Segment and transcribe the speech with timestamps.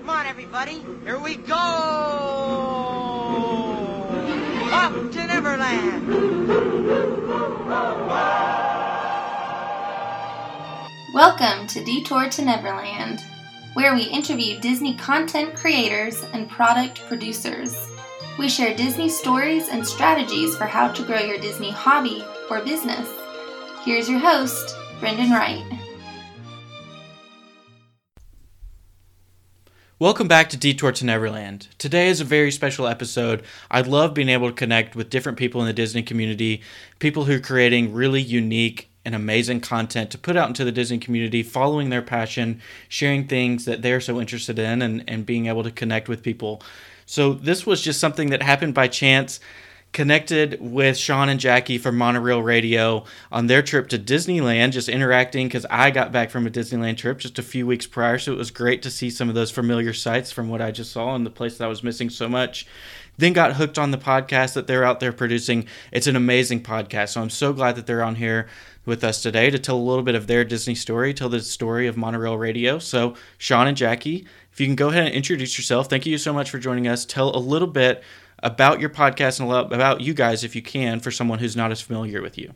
[0.00, 0.82] Come on, everybody.
[1.04, 1.54] Here we go.
[4.72, 6.08] Up to Neverland.
[11.14, 13.22] Welcome to Detour to Neverland,
[13.74, 17.88] where we interview Disney content creators and product producers.
[18.38, 23.08] We share Disney stories and strategies for how to grow your Disney hobby or business.
[23.84, 25.83] Here's your host, Brendan Wright.
[30.00, 31.68] Welcome back to Detour to Neverland.
[31.78, 33.44] Today is a very special episode.
[33.70, 36.62] I love being able to connect with different people in the Disney community,
[36.98, 40.98] people who are creating really unique and amazing content to put out into the Disney
[40.98, 45.62] community, following their passion, sharing things that they're so interested in, and, and being able
[45.62, 46.60] to connect with people.
[47.06, 49.38] So, this was just something that happened by chance
[49.94, 55.46] connected with Sean and Jackie from Monorail Radio on their trip to Disneyland, just interacting
[55.46, 58.18] because I got back from a Disneyland trip just a few weeks prior.
[58.18, 60.92] So it was great to see some of those familiar sights from what I just
[60.92, 62.66] saw and the place that I was missing so much.
[63.16, 65.66] Then got hooked on the podcast that they're out there producing.
[65.92, 67.10] It's an amazing podcast.
[67.10, 68.48] So I'm so glad that they're on here
[68.84, 71.86] with us today to tell a little bit of their Disney story, tell the story
[71.86, 72.78] of Monorail Radio.
[72.78, 75.88] So, Sean and Jackie, if you can go ahead and introduce yourself.
[75.88, 77.04] Thank you so much for joining us.
[77.04, 78.02] Tell a little bit
[78.44, 81.80] about your podcast and about you guys, if you can, for someone who's not as
[81.80, 82.52] familiar with you.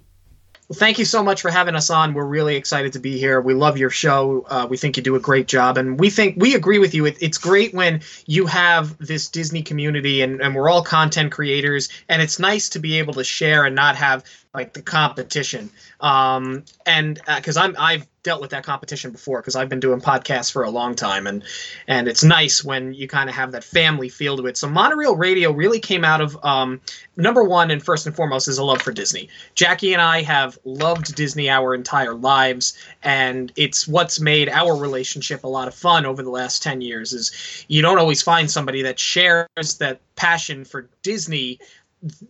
[0.68, 2.12] Well, thank you so much for having us on.
[2.12, 3.40] We're really excited to be here.
[3.40, 4.44] We love your show.
[4.50, 7.06] Uh, we think you do a great job, and we think we agree with you.
[7.06, 11.88] It, it's great when you have this Disney community, and, and we're all content creators,
[12.10, 15.70] and it's nice to be able to share and not have like the competition.
[16.00, 20.02] Um, and because uh, I'm I've dealt with that competition before because I've been doing
[20.02, 21.42] podcasts for a long time, and
[21.86, 24.58] and it's nice when you kind of have that family feel to it.
[24.58, 26.78] So Monorail Radio really came out of um,
[27.16, 29.30] number one and first and foremost is a love for Disney.
[29.54, 35.42] Jackie and I have loved Disney our entire lives, and it's what's made our relationship
[35.42, 37.14] a lot of fun over the last ten years.
[37.14, 41.58] Is you don't always find somebody that shares that passion for Disney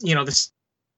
[0.00, 0.48] you know the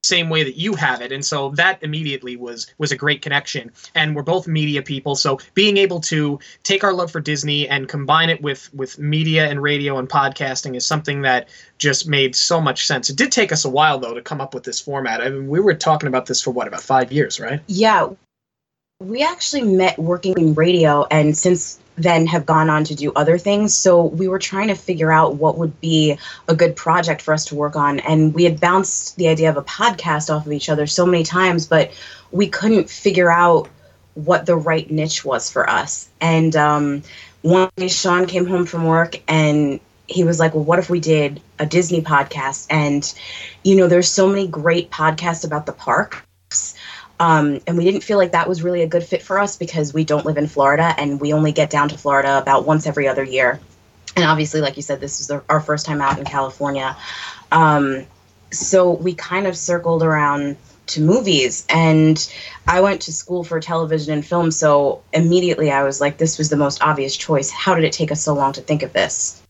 [0.03, 1.13] same way that you have it.
[1.13, 3.71] And so that immediately was was a great connection.
[3.95, 5.15] And we're both media people.
[5.15, 9.49] So being able to take our love for disney and combine it with with media
[9.49, 13.11] and radio and podcasting is something that just made so much sense.
[13.11, 15.21] It did take us a while though to come up with this format.
[15.21, 17.61] I mean we were talking about this for what about five years right?
[17.67, 18.11] Yeah.
[19.01, 21.07] We actually met working in radio.
[21.11, 23.75] And since then have gone on to do other things.
[23.75, 26.19] So we were trying to figure out what would be
[26.49, 28.01] a good project for us to work on.
[28.01, 31.25] And we had bounced the idea of a podcast off of each other so many
[31.25, 31.93] times, but
[32.31, 33.69] we couldn't figure out
[34.15, 36.09] what the right niche was for us.
[36.21, 37.03] And um,
[37.43, 41.01] one day Sean came home from work and he was like, Well, what if we
[41.01, 42.67] did a Disney podcast?
[42.71, 43.13] And,
[43.63, 46.19] you know, there's so many great podcasts about the parks
[47.21, 49.93] um, and we didn't feel like that was really a good fit for us because
[49.93, 53.07] we don't live in Florida and we only get down to Florida about once every
[53.07, 53.61] other year.
[54.17, 56.97] And obviously, like you said, this is our first time out in California.
[57.53, 58.07] Um,
[58.51, 62.33] so we kind of circled around to movies and
[62.67, 64.51] I went to school for television and film.
[64.51, 67.51] So immediately I was like, this was the most obvious choice.
[67.51, 69.43] How did it take us so long to think of this?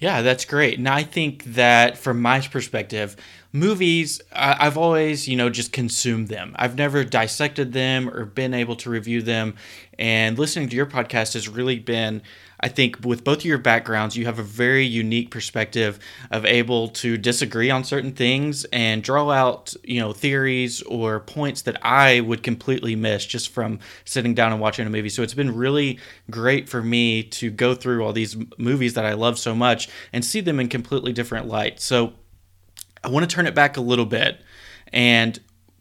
[0.00, 0.78] Yeah, that's great.
[0.78, 3.16] And I think that from my perspective,
[3.52, 6.54] movies i've always you know just consumed them.
[6.56, 9.54] I've never dissected them or been able to review them.
[9.98, 12.22] And listening to your podcast has really been
[12.60, 15.98] i think with both of your backgrounds you have a very unique perspective
[16.30, 21.62] of able to disagree on certain things and draw out you know theories or points
[21.62, 25.08] that i would completely miss just from sitting down and watching a movie.
[25.08, 25.98] So it's been really
[26.30, 30.24] great for me to go through all these movies that i love so much and
[30.24, 31.80] see them in completely different light.
[31.80, 32.12] So
[33.02, 34.40] I want to turn it back a little bit
[34.92, 35.38] and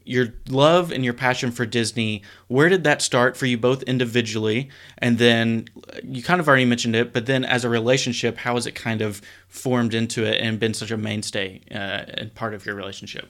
[0.07, 4.69] your love and your passion for Disney, where did that start for you both individually?
[4.97, 5.67] And then
[6.03, 9.01] you kind of already mentioned it, but then as a relationship, how has it kind
[9.01, 13.29] of formed into it and been such a mainstay uh, and part of your relationship?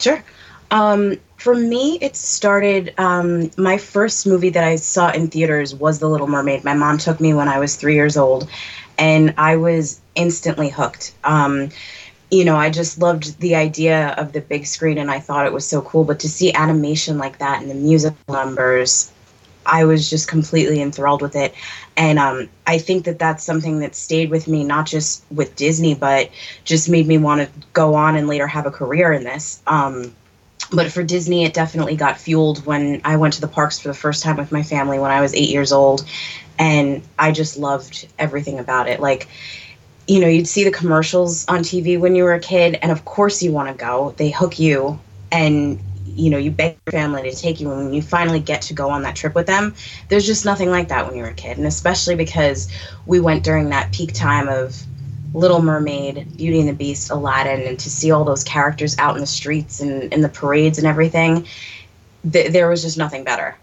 [0.00, 0.22] Sure.
[0.70, 2.92] Um, for me, it started.
[2.98, 6.64] Um, my first movie that I saw in theaters was The Little Mermaid.
[6.64, 8.48] My mom took me when I was three years old,
[8.98, 11.14] and I was instantly hooked.
[11.24, 11.70] Um,
[12.30, 15.52] you know, I just loved the idea of the big screen and I thought it
[15.52, 16.04] was so cool.
[16.04, 19.10] But to see animation like that and the music numbers,
[19.64, 21.54] I was just completely enthralled with it.
[21.96, 25.94] And um, I think that that's something that stayed with me, not just with Disney,
[25.94, 26.30] but
[26.64, 29.62] just made me want to go on and later have a career in this.
[29.66, 30.14] Um,
[30.70, 33.94] but for Disney, it definitely got fueled when I went to the parks for the
[33.94, 36.04] first time with my family when I was eight years old.
[36.58, 39.00] And I just loved everything about it.
[39.00, 39.28] Like,
[40.08, 43.04] you know, you'd see the commercials on TV when you were a kid, and of
[43.04, 44.14] course you want to go.
[44.16, 44.98] They hook you,
[45.30, 45.78] and
[46.18, 48.74] you know you beg your family to take you and when you finally get to
[48.74, 49.74] go on that trip with them
[50.08, 52.70] there's just nothing like that when you're a kid and especially because
[53.06, 54.76] we went during that peak time of
[55.34, 59.20] little mermaid beauty and the beast aladdin and to see all those characters out in
[59.20, 61.46] the streets and in the parades and everything
[62.30, 63.56] th- there was just nothing better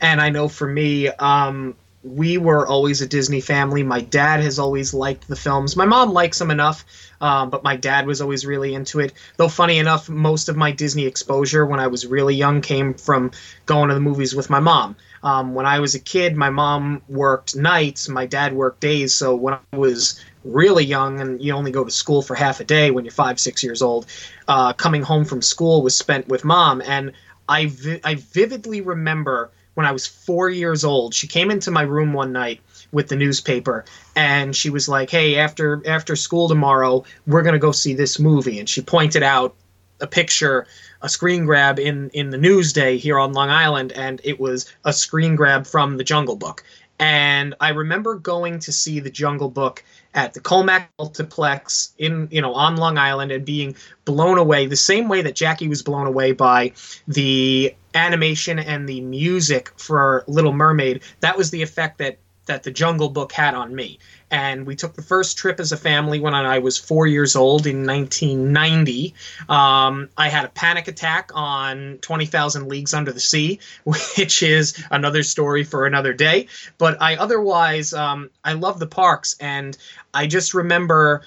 [0.00, 3.82] and i know for me um, we were always a Disney family.
[3.82, 5.76] My dad has always liked the films.
[5.76, 6.84] My mom likes them enough,
[7.20, 9.12] um, but my dad was always really into it.
[9.36, 13.30] Though, funny enough, most of my Disney exposure when I was really young came from
[13.66, 14.96] going to the movies with my mom.
[15.22, 19.14] Um, when I was a kid, my mom worked nights, my dad worked days.
[19.14, 22.64] So when I was really young and you only go to school for half a
[22.64, 24.06] day when you're five, six years old,
[24.48, 26.82] uh, coming home from school was spent with mom.
[26.84, 27.12] And
[27.48, 31.14] I, vi- I vividly remember when I was four years old.
[31.14, 32.60] She came into my room one night
[32.92, 33.84] with the newspaper
[34.14, 38.58] and she was like, "Hey, after after school tomorrow, we're gonna go see this movie."
[38.58, 39.54] And she pointed out
[40.00, 40.66] a picture,
[41.00, 44.92] a screen grab in in the Newsday here on Long Island, and it was a
[44.92, 46.64] screen grab from The Jungle Book.
[46.98, 49.82] And I remember going to see The Jungle Book
[50.14, 53.74] at the Commack Multiplex in you know on Long Island and being
[54.04, 56.72] blown away the same way that Jackie was blown away by
[57.08, 61.02] the animation and the music for Little Mermaid.
[61.20, 63.98] That was the effect that that the Jungle Book had on me.
[64.30, 67.66] And we took the first trip as a family when I was four years old
[67.66, 69.14] in 1990.
[69.48, 75.22] Um, I had a panic attack on 20,000 Leagues Under the Sea, which is another
[75.22, 76.48] story for another day.
[76.78, 79.36] But I otherwise, um, I love the parks.
[79.38, 79.76] And
[80.14, 81.22] I just remember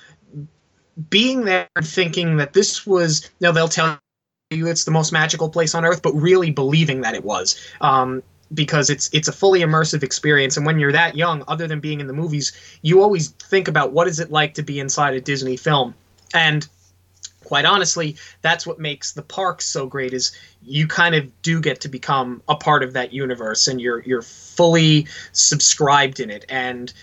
[1.10, 4.00] being there and thinking that this was, you know, they'll tell
[4.52, 7.60] you it's the most magical place on earth, but really believing that it was.
[7.82, 8.24] Um,
[8.54, 10.58] because it's it's a fully immersive experience.
[10.58, 12.52] And when you're that young other than being in the movies
[12.82, 15.96] you always think about what is it like to be inside a disney film.
[16.34, 16.68] And
[17.44, 21.80] quite honestly that's what makes the parks so great is you kind of do get
[21.80, 26.46] to become a part of that universe and you're you're fully subscribed in it.
[26.50, 26.94] And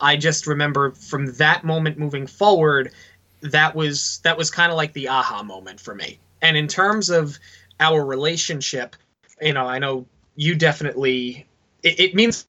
[0.00, 2.92] i just remember from that moment moving forward
[3.40, 6.20] that was that was kind of like the aha moment for me.
[6.40, 7.38] And in terms of
[7.80, 8.94] our relationship
[9.40, 11.46] you know i know you definitely
[11.82, 12.46] it, it means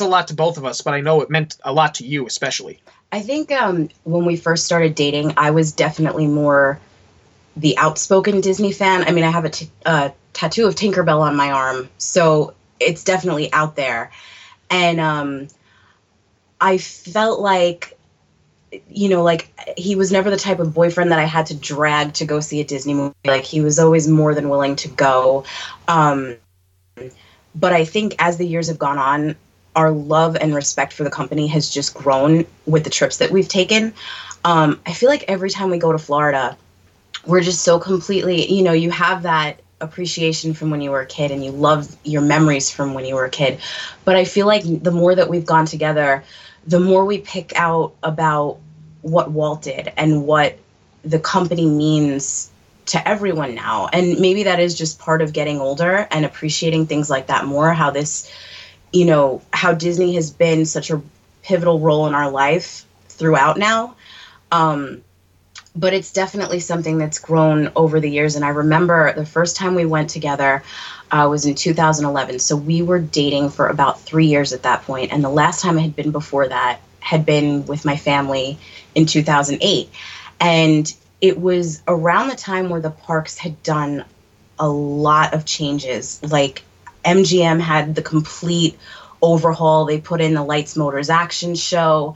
[0.00, 2.26] a lot to both of us, but I know it meant a lot to you
[2.26, 2.80] especially.
[3.12, 6.80] I think um, when we first started dating, I was definitely more
[7.56, 9.04] the outspoken Disney fan.
[9.04, 13.76] I mean, I have a tattoo of Tinkerbell on my arm, so it's definitely out
[13.76, 14.10] there.
[14.68, 15.48] And um,
[16.60, 17.96] I felt like,
[18.88, 22.14] you know, like he was never the type of boyfriend that I had to drag
[22.14, 23.14] to go see a Disney movie.
[23.24, 25.44] Like he was always more than willing to go.
[25.86, 26.36] Um,
[27.54, 29.36] but I think as the years have gone on,
[29.76, 33.48] our love and respect for the company has just grown with the trips that we've
[33.48, 33.92] taken.
[34.44, 36.56] Um, I feel like every time we go to Florida,
[37.26, 41.06] we're just so completely, you know, you have that appreciation from when you were a
[41.06, 43.58] kid and you love your memories from when you were a kid.
[44.04, 46.22] But I feel like the more that we've gone together,
[46.66, 48.58] the more we pick out about
[49.02, 50.58] what Walt did and what
[51.04, 52.50] the company means
[52.86, 53.88] to everyone now.
[53.92, 57.72] And maybe that is just part of getting older and appreciating things like that more.
[57.72, 58.30] How this,
[58.92, 61.00] you know, how Disney has been such a
[61.42, 63.96] pivotal role in our life throughout now.
[64.52, 65.02] Um,
[65.76, 68.36] but it's definitely something that's grown over the years.
[68.36, 70.62] And I remember the first time we went together
[71.10, 72.38] uh, was in 2011.
[72.38, 75.78] So we were dating for about three years at that point, And the last time
[75.78, 78.58] I had been before that had been with my family
[78.94, 79.90] in 2008.
[80.40, 84.04] And it was around the time where the parks had done
[84.58, 86.22] a lot of changes.
[86.22, 86.62] Like
[87.02, 88.78] MGM had the complete
[89.22, 89.86] overhaul.
[89.86, 92.14] They put in the Lights Motors action show.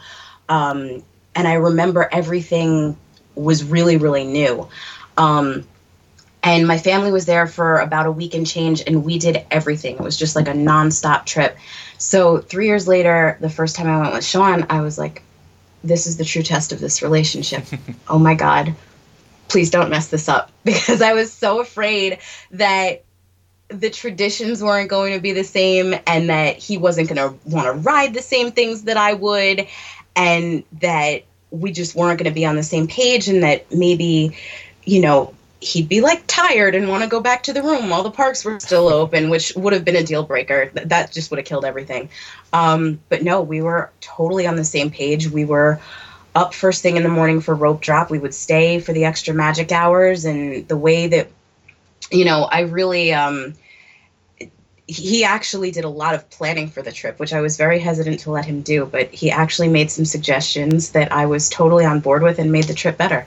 [0.51, 1.03] Um,
[1.35, 2.99] and I remember everything
[3.35, 4.69] was really, really new.
[5.17, 5.67] Um,
[6.43, 9.95] and my family was there for about a week and change, and we did everything.
[9.95, 11.57] It was just like a nonstop trip.
[11.97, 15.23] So, three years later, the first time I went with Sean, I was like,
[15.83, 17.65] this is the true test of this relationship.
[18.09, 18.75] oh my God
[19.49, 22.19] please don't mess this up because I was so afraid
[22.53, 23.05] that
[23.69, 27.67] the traditions weren't going to be the same and that he wasn't going to want
[27.67, 29.67] to ride the same things that I would
[30.17, 34.37] and that we just weren't going to be on the same page and that maybe
[34.85, 38.03] you know he'd be like tired and want to go back to the room while
[38.03, 40.71] the parks were still open which would have been a deal breaker.
[40.75, 42.09] That just would have killed everything.
[42.53, 45.29] Um, but no we were totally on the same page.
[45.29, 45.81] We were
[46.39, 48.11] up first thing in the morning for rope drop.
[48.11, 51.29] We would stay for the extra magic hours, and the way that,
[52.11, 53.55] you know, I really, um,
[54.87, 58.21] he actually did a lot of planning for the trip, which I was very hesitant
[58.21, 62.01] to let him do, but he actually made some suggestions that I was totally on
[62.01, 63.27] board with and made the trip better.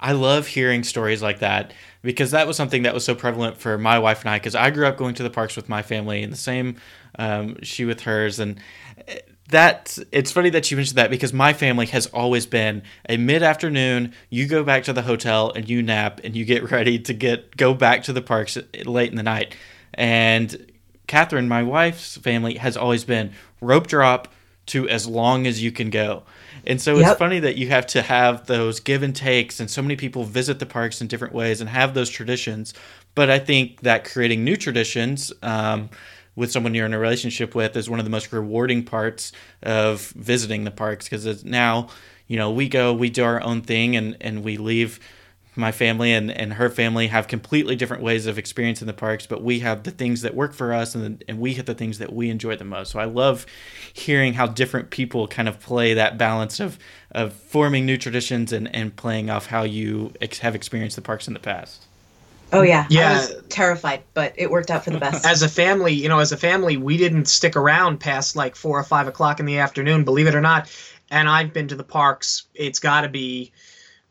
[0.00, 3.78] I love hearing stories like that because that was something that was so prevalent for
[3.78, 4.38] my wife and I.
[4.38, 6.76] Because I grew up going to the parks with my family, and the same
[7.18, 8.60] um, she with hers, and
[9.48, 14.12] that it's funny that you mentioned that because my family has always been a mid-afternoon
[14.28, 17.56] you go back to the hotel and you nap and you get ready to get
[17.56, 19.54] go back to the parks late in the night.
[19.94, 20.70] And
[21.06, 24.28] catherine my wife's family has always been rope drop
[24.66, 26.24] to as long as you can go.
[26.66, 29.80] And so it's funny that you have to have those give and takes and so
[29.80, 32.74] many people visit the parks in different ways and have those traditions.
[33.14, 35.88] But i think that creating new traditions um,
[36.36, 40.08] with someone you're in a relationship with is one of the most rewarding parts of
[40.10, 41.88] visiting the parks because now
[42.28, 45.00] you know we go we do our own thing and and we leave
[45.58, 49.42] my family and, and her family have completely different ways of experiencing the parks but
[49.42, 52.12] we have the things that work for us and, and we hit the things that
[52.12, 52.92] we enjoy the most.
[52.92, 53.46] So i love
[53.92, 56.78] hearing how different people kind of play that balance of
[57.10, 61.26] of forming new traditions and, and playing off how you ex- have experienced the parks
[61.26, 61.85] in the past
[62.56, 63.10] Oh yeah, Yeah.
[63.10, 65.26] I was terrified, but it worked out for the best.
[65.26, 68.78] as a family, you know, as a family, we didn't stick around past like four
[68.78, 70.70] or five o'clock in the afternoon, believe it or not.
[71.10, 72.44] And I've been to the parks.
[72.54, 73.52] It's got to be,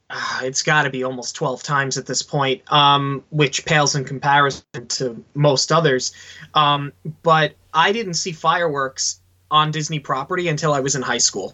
[0.10, 4.06] uh, it's got to be almost twelve times at this point, um, which pales in
[4.06, 6.14] comparison to most others.
[6.54, 9.20] Um, but I didn't see fireworks
[9.52, 11.54] on Disney property until I was in high school.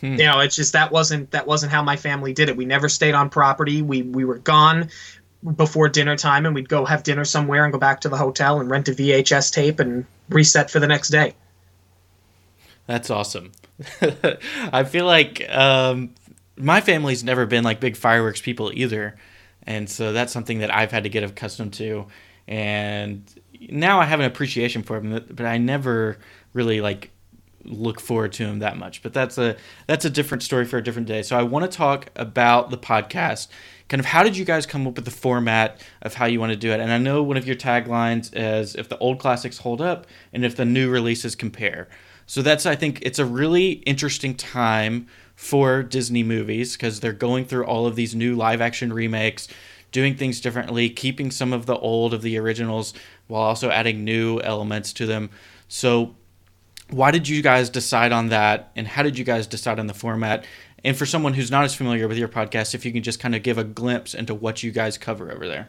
[0.00, 0.14] Hmm.
[0.14, 2.56] You know, it's just that wasn't that wasn't how my family did it.
[2.56, 3.82] We never stayed on property.
[3.82, 4.88] We we were gone
[5.56, 8.60] before dinner time and we'd go have dinner somewhere and go back to the hotel
[8.60, 11.34] and rent a VHS tape and reset for the next day.
[12.86, 13.52] That's awesome.
[14.72, 16.14] I feel like um,
[16.56, 19.16] my family's never been like big fireworks people either,
[19.62, 22.06] and so that's something that I've had to get accustomed to.
[22.46, 23.24] And
[23.68, 26.18] now I have an appreciation for them, but I never
[26.52, 27.10] really like
[27.64, 29.02] look forward to them that much.
[29.02, 29.56] But that's a
[29.86, 31.22] that's a different story for a different day.
[31.22, 33.48] So I want to talk about the podcast.
[33.90, 36.50] Kind of how did you guys come up with the format of how you want
[36.50, 36.78] to do it?
[36.78, 40.44] And I know one of your taglines is if the old classics hold up and
[40.44, 41.88] if the new releases compare.
[42.24, 47.44] So that's I think it's a really interesting time for Disney movies because they're going
[47.44, 49.48] through all of these new live action remakes,
[49.90, 52.94] doing things differently, keeping some of the old of the originals
[53.26, 55.30] while also adding new elements to them.
[55.66, 56.14] So
[56.90, 59.94] why did you guys decide on that and how did you guys decide on the
[59.94, 60.44] format?
[60.84, 63.34] And for someone who's not as familiar with your podcast, if you can just kind
[63.34, 65.68] of give a glimpse into what you guys cover over there.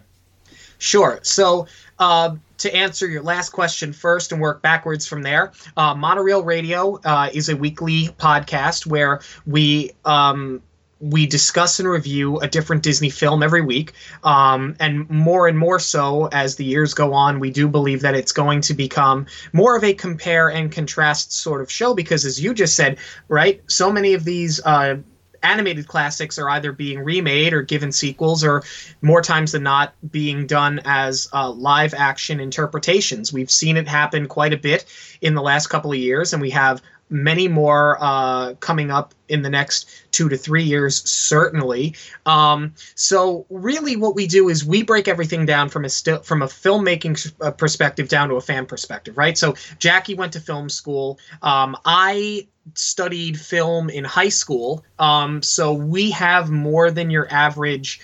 [0.77, 1.19] Sure.
[1.21, 1.67] So,
[1.99, 6.99] uh, to answer your last question first and work backwards from there, uh, Monorail Radio
[7.05, 10.61] uh, is a weekly podcast where we um,
[11.01, 13.93] we discuss and review a different Disney film every week.
[14.23, 18.13] Um, and more and more so as the years go on, we do believe that
[18.13, 22.41] it's going to become more of a compare and contrast sort of show because, as
[22.41, 24.61] you just said, right, so many of these.
[24.63, 24.97] Uh,
[25.43, 28.61] animated classics are either being remade or given sequels or
[29.01, 34.27] more times than not being done as uh, live action interpretations we've seen it happen
[34.27, 34.85] quite a bit
[35.19, 36.79] in the last couple of years and we have
[37.11, 39.89] many more uh, coming up in the next
[40.21, 41.95] two to three years, certainly.
[42.27, 46.43] Um, so really, what we do is we break everything down from a st- from
[46.43, 49.35] a filmmaking uh, perspective down to a fan perspective, right?
[49.35, 51.17] So Jackie went to film school.
[51.41, 57.99] Um, I studied film in high school, um, so we have more than your average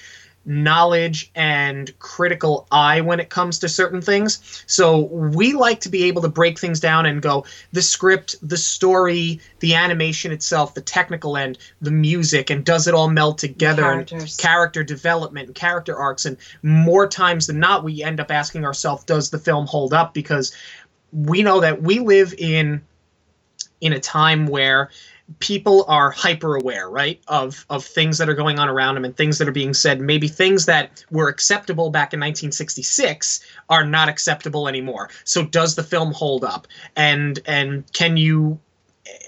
[0.48, 4.64] knowledge and critical eye when it comes to certain things.
[4.66, 8.58] So we like to be able to break things down and go the script, the
[8.58, 13.92] story, the animation itself, the technical end, the music, and does it all meld together
[13.92, 16.26] and character development and character arcs.
[16.26, 20.14] And more times than not, we end up asking ourselves, does the film hold up?
[20.14, 20.56] Because
[21.12, 22.82] we know that we live in
[23.80, 24.90] in a time where
[25.40, 29.16] people are hyper aware right of of things that are going on around them and
[29.16, 30.00] things that are being said.
[30.00, 35.10] Maybe things that were acceptable back in 1966 are not acceptable anymore.
[35.26, 36.68] So does the film hold up?
[36.96, 38.60] And and can you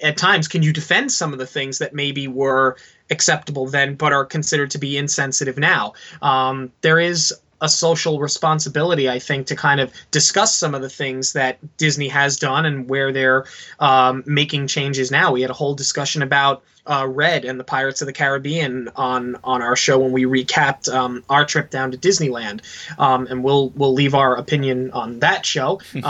[0.01, 2.77] at times can you defend some of the things that maybe were
[3.09, 5.93] acceptable then but are considered to be insensitive now?
[6.21, 10.89] Um, there is a social responsibility, I think, to kind of discuss some of the
[10.89, 13.45] things that Disney has done and where they're
[13.79, 15.31] um, making changes now.
[15.31, 19.37] We had a whole discussion about uh, Red and the Pirates of the Caribbean on
[19.43, 22.61] on our show when we recapped um, our trip down to Disneyland,
[22.97, 25.79] um, and we'll we'll leave our opinion on that show.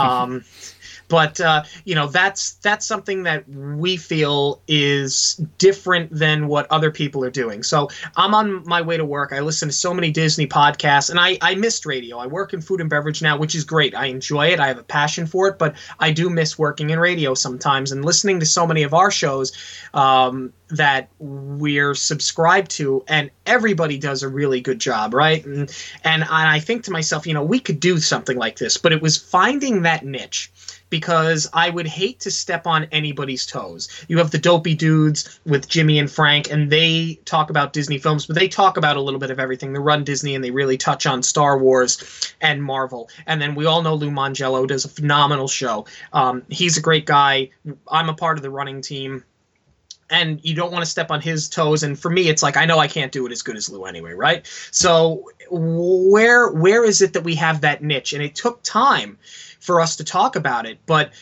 [1.10, 6.90] But uh, you know that's that's something that we feel is different than what other
[6.90, 7.62] people are doing.
[7.62, 9.32] So I'm on my way to work.
[9.32, 12.18] I listen to so many Disney podcasts, and I I missed radio.
[12.18, 13.94] I work in food and beverage now, which is great.
[13.94, 14.60] I enjoy it.
[14.60, 18.04] I have a passion for it, but I do miss working in radio sometimes and
[18.04, 19.52] listening to so many of our shows.
[19.92, 25.74] Um, that we're subscribed to and everybody does a really good job right and,
[26.04, 29.02] and i think to myself you know we could do something like this but it
[29.02, 30.52] was finding that niche
[30.90, 33.88] because I would hate to step on anybody's toes.
[34.08, 38.26] You have the dopey dudes with Jimmy and Frank, and they talk about Disney films,
[38.26, 39.72] but they talk about a little bit of everything.
[39.72, 43.08] They run Disney and they really touch on Star Wars and Marvel.
[43.26, 45.86] And then we all know Lou Mongello does a phenomenal show.
[46.12, 47.50] Um, he's a great guy.
[47.88, 49.24] I'm a part of the running team
[50.10, 52.64] and you don't want to step on his toes and for me it's like i
[52.66, 57.00] know i can't do it as good as lou anyway right so where where is
[57.00, 59.16] it that we have that niche and it took time
[59.60, 60.78] for us to talk about it.
[60.86, 61.12] But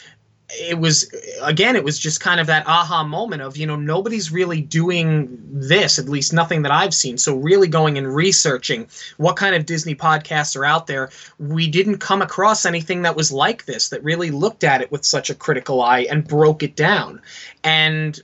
[0.51, 4.33] it was again it was just kind of that aha moment of you know nobody's
[4.33, 7.19] really doing this at least nothing that i've seen.
[7.19, 11.99] So really going and researching what kind of disney podcasts are out there we didn't
[11.99, 15.35] come across anything that was like this that really looked at it with such a
[15.35, 17.21] critical eye and broke it down.
[17.63, 18.19] And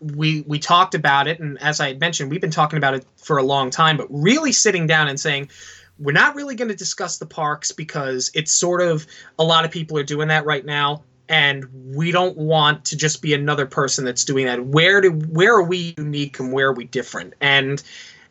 [0.00, 1.38] we we talked about it.
[1.38, 4.52] And as i mentioned we've been talking about it for a long time but really
[4.52, 5.50] sitting down and saying
[5.98, 9.06] we're not really going to discuss the parks because it's sort of
[9.38, 13.22] a lot of people are doing that right now and we don't want to just
[13.22, 14.66] be another person that's doing that.
[14.66, 17.34] Where do where are we unique and where are we different?
[17.40, 17.82] And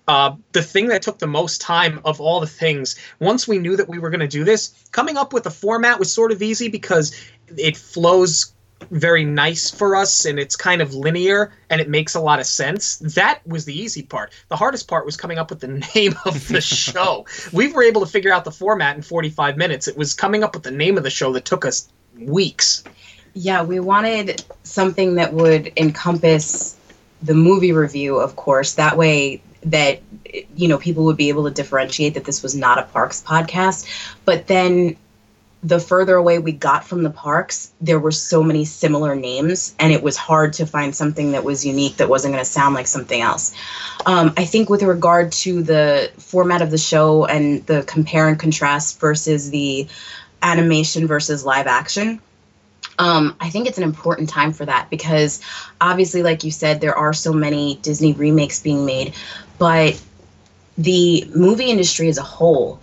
[0.08, 3.75] uh, the thing that took the most time of all the things once we knew
[3.77, 6.41] that we were going to do this coming up with a format was sort of
[6.41, 7.15] easy because
[7.58, 8.53] it flows
[8.92, 12.46] very nice for us and it's kind of linear and it makes a lot of
[12.46, 12.98] sense.
[12.98, 14.32] That was the easy part.
[14.50, 17.25] The hardest part was coming up with the name of the show.
[17.52, 19.88] we were able to figure out the format in 45 minutes.
[19.88, 22.84] It was coming up with the name of the show that took us weeks.
[23.34, 26.78] Yeah, we wanted something that would encompass
[27.22, 28.74] the movie review, of course.
[28.75, 30.02] That way that
[30.56, 33.88] you know people would be able to differentiate that this was not a parks podcast,
[34.25, 34.98] but then
[35.63, 39.93] the further away we got from the parks, there were so many similar names, and
[39.93, 42.88] it was hard to find something that was unique that wasn't going to sound like
[42.88, 43.55] something else.
[44.05, 48.38] Um, I think with regard to the format of the show and the compare and
[48.38, 49.88] contrast versus the
[50.41, 52.20] animation versus live action,
[53.00, 55.39] um, I think it's an important time for that because
[55.79, 59.13] obviously, like you said, there are so many Disney remakes being made,
[59.58, 60.00] but
[60.78, 62.82] the movie industry as a whole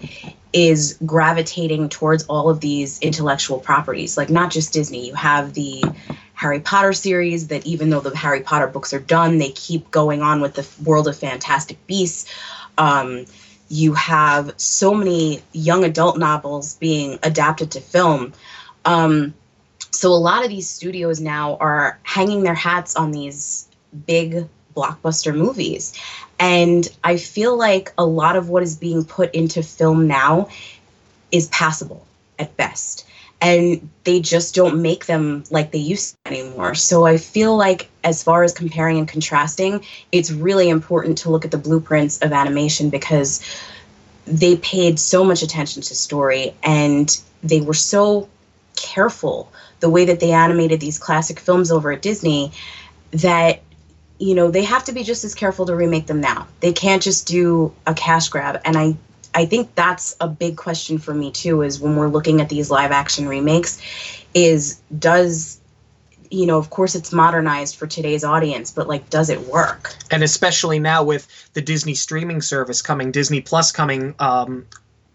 [0.53, 4.17] is gravitating towards all of these intellectual properties.
[4.17, 5.07] Like not just disney.
[5.07, 5.85] You have the
[6.35, 10.23] harry potter series that even though the harry potter books are done they keep going
[10.23, 12.33] on with the world of fantastic beasts.
[12.79, 13.27] Um,
[13.69, 18.33] you have so many young adult novels being adapted to film.
[18.85, 19.35] Um,
[19.93, 23.69] so a lot of these studios now are hanging their hats on these
[24.07, 25.93] big blockbuster movies
[26.41, 30.49] and I feel like a lot of what is being put into film now
[31.31, 32.07] is passable
[32.39, 33.07] at best.
[33.43, 36.75] And they just don't make them like they used to anymore.
[36.75, 41.45] So I feel like, as far as comparing and contrasting, it's really important to look
[41.45, 43.43] at the blueprints of animation because
[44.27, 48.29] they paid so much attention to story and they were so
[48.77, 52.53] careful the way that they animated these classic films over at Disney
[53.13, 53.63] that
[54.21, 56.47] you know they have to be just as careful to remake them now.
[56.61, 58.61] They can't just do a cash grab.
[58.65, 58.97] And i
[59.35, 62.71] i think that's a big question for me too is when we're looking at these
[62.71, 63.81] live action remakes
[64.35, 65.61] is does
[66.31, 69.95] you know of course it's modernized for today's audience but like does it work?
[70.11, 74.67] And especially now with the disney streaming service coming disney plus coming um,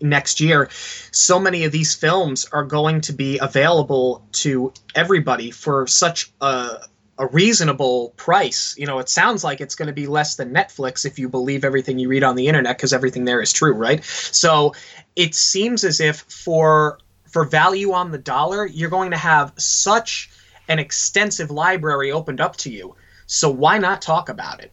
[0.01, 0.69] next year
[1.11, 6.79] so many of these films are going to be available to everybody for such a
[7.17, 8.75] a reasonable price.
[8.77, 11.63] You know, it sounds like it's going to be less than Netflix if you believe
[11.63, 14.03] everything you read on the internet because everything there is true, right?
[14.03, 14.73] So
[15.15, 20.29] it seems as if for for value on the dollar, you're going to have such
[20.67, 22.95] an extensive library opened up to you.
[23.27, 24.71] So why not talk about it?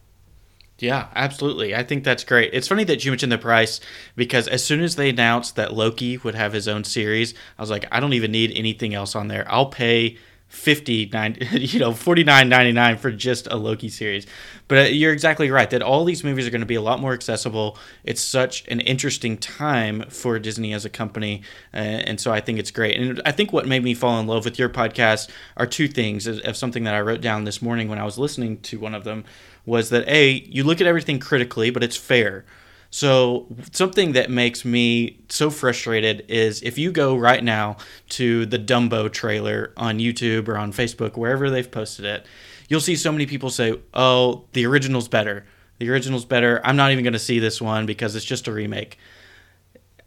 [0.78, 1.76] Yeah, absolutely.
[1.76, 2.50] I think that's great.
[2.52, 3.80] It's funny that you mentioned the price
[4.16, 7.70] because as soon as they announced that Loki would have his own series, I was
[7.70, 9.44] like, I don't even need anything else on there.
[9.48, 10.18] I'll pay
[10.52, 14.26] 50 you know 49.99 for just a loki series.
[14.68, 17.00] But uh, you're exactly right that all these movies are going to be a lot
[17.00, 17.78] more accessible.
[18.04, 22.58] It's such an interesting time for disney as a company uh, and so i think
[22.58, 22.98] it's great.
[22.98, 26.26] And i think what made me fall in love with your podcast are two things
[26.26, 29.04] of something that i wrote down this morning when i was listening to one of
[29.04, 29.24] them
[29.64, 32.44] was that a you look at everything critically but it's fair
[32.94, 37.78] So, something that makes me so frustrated is if you go right now
[38.10, 42.26] to the Dumbo trailer on YouTube or on Facebook, wherever they've posted it,
[42.68, 45.46] you'll see so many people say, oh, the original's better.
[45.78, 46.60] The original's better.
[46.64, 48.98] I'm not even going to see this one because it's just a remake.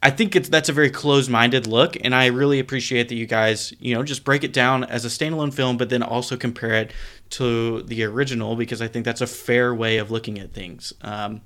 [0.04, 3.74] I think it's that's a very closed-minded look, and I really appreciate that you guys,
[3.80, 6.94] you know, just break it down as a standalone film, but then also compare it
[7.32, 10.94] to the original because I think that's a fair way of looking at things.
[11.02, 11.42] Um,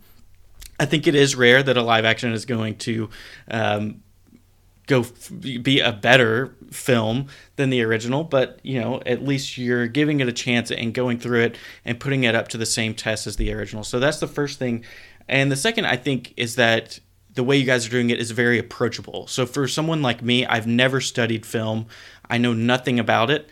[0.80, 3.10] I think it is rare that a live action is going to
[3.52, 4.02] um,
[4.88, 9.88] go f- be a better film than the original, but you know, at least you're
[9.88, 12.94] giving it a chance and going through it and putting it up to the same
[12.94, 13.84] test as the original.
[13.84, 14.86] So that's the first thing.
[15.28, 17.00] And the second, I think, is that
[17.36, 19.28] the way you guys are doing it is very approachable.
[19.28, 21.88] So for someone like me, I've never studied film,
[22.30, 23.50] I know nothing about it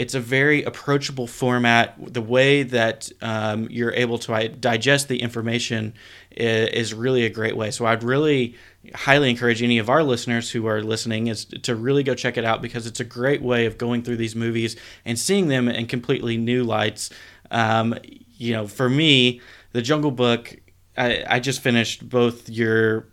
[0.00, 1.94] it's a very approachable format.
[1.98, 5.92] The way that um, you're able to digest the information
[6.30, 7.70] is, really a great way.
[7.70, 8.56] So I'd really
[8.94, 12.44] highly encourage any of our listeners who are listening is to really go check it
[12.44, 15.86] out because it's a great way of going through these movies and seeing them in
[15.86, 17.10] completely new lights.
[17.50, 17.94] Um,
[18.36, 19.40] you know, for me,
[19.72, 20.56] the Jungle Book.
[20.96, 23.06] I, I just finished both your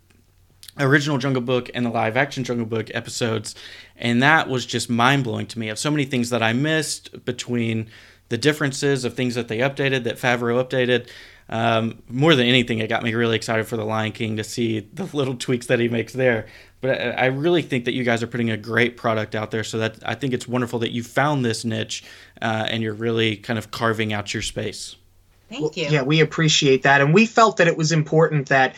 [0.80, 3.56] original Jungle Book and the live action Jungle Book episodes,
[3.96, 5.70] and that was just mind blowing to me.
[5.70, 7.90] Of so many things that I missed between
[8.30, 11.10] the differences of things that they updated, that Favreau updated.
[11.50, 14.82] Um, more than anything, it got me really excited for the Lion King to see
[14.94, 16.48] the little tweaks that he makes there.
[16.82, 19.64] But I, I really think that you guys are putting a great product out there.
[19.64, 22.04] So that I think it's wonderful that you found this niche
[22.42, 24.96] uh, and you're really kind of carving out your space.
[25.50, 25.84] Thank you.
[25.84, 28.76] Well, yeah, we appreciate that, and we felt that it was important that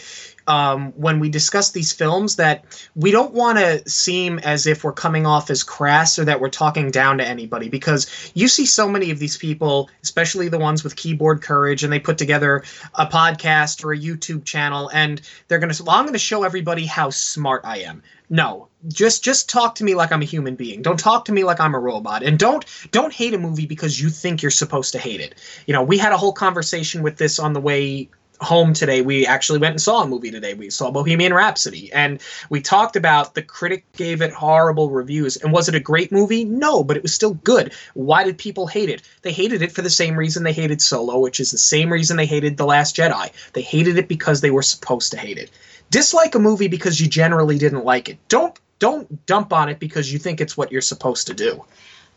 [0.50, 4.92] um, when we discuss these films that we don't want to seem as if we're
[4.92, 8.90] coming off as crass or that we're talking down to anybody because you see so
[8.90, 12.64] many of these people, especially the ones with keyboard courage, and they put together
[12.96, 16.44] a podcast or a YouTube channel, and they're going to, well, I'm going to show
[16.44, 18.02] everybody how smart I am.
[18.32, 20.82] No, just just talk to me like I'm a human being.
[20.84, 22.22] Don't talk to me like I'm a robot.
[22.22, 25.36] And don't don't hate a movie because you think you're supposed to hate it.
[25.66, 28.10] You know, we had a whole conversation with this on the way
[28.42, 30.54] home today, we actually went and saw a movie today.
[30.54, 35.38] We saw Bohemian Rhapsody, and we talked about the critic gave it horrible reviews.
[35.38, 36.46] And was it a great movie?
[36.46, 37.74] No, but it was still good.
[37.94, 39.02] Why did people hate it?
[39.22, 42.18] They hated it for the same reason they hated Solo, which is the same reason
[42.18, 43.32] they hated The Last Jedi.
[43.54, 45.52] They hated it because they were supposed to hate it.
[45.92, 48.18] Dislike a movie because you generally didn't like it.
[48.28, 51.66] Don't don't dump on it because you think it's what you're supposed to do.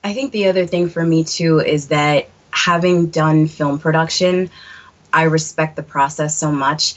[0.05, 4.51] I think the other thing for me too is that having done film production,
[5.13, 6.95] I respect the process so much.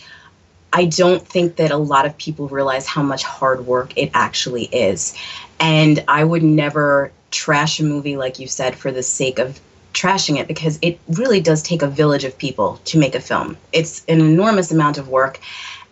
[0.73, 4.65] I don't think that a lot of people realize how much hard work it actually
[4.65, 5.15] is.
[5.59, 9.59] And I would never trash a movie, like you said, for the sake of
[9.93, 13.57] trashing it because it really does take a village of people to make a film.
[13.71, 15.39] It's an enormous amount of work.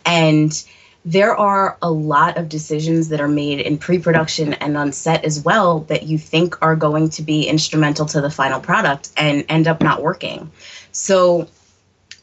[0.05, 0.63] And
[1.05, 5.25] there are a lot of decisions that are made in pre production and on set
[5.25, 9.45] as well that you think are going to be instrumental to the final product and
[9.49, 10.51] end up not working.
[10.91, 11.47] So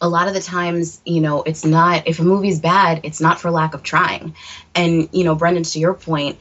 [0.00, 3.40] a lot of the times, you know, it's not, if a movie's bad, it's not
[3.40, 4.34] for lack of trying.
[4.74, 6.38] And, you know, Brendan, to your point,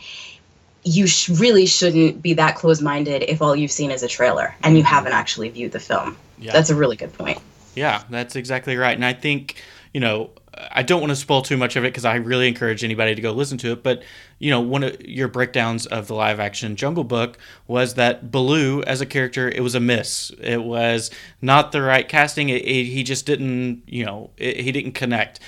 [0.84, 4.56] you sh- really shouldn't be that close minded if all you've seen is a trailer
[4.64, 6.18] and you haven't actually viewed the film.
[6.38, 6.54] Yeah.
[6.54, 7.40] That's a really good point.
[7.76, 8.96] Yeah, that's exactly right.
[8.96, 9.62] And I think,
[9.94, 10.30] you know,
[10.72, 13.22] I don't want to spoil too much of it because I really encourage anybody to
[13.22, 13.84] go listen to it.
[13.84, 14.04] But
[14.40, 18.84] you know, one of your breakdowns of the live action Jungle Book was that Baloo
[18.84, 20.32] as a character, it was a miss.
[20.42, 22.50] It was not the right casting.
[22.50, 25.40] It, it, he just didn't, you know, it, he didn't connect.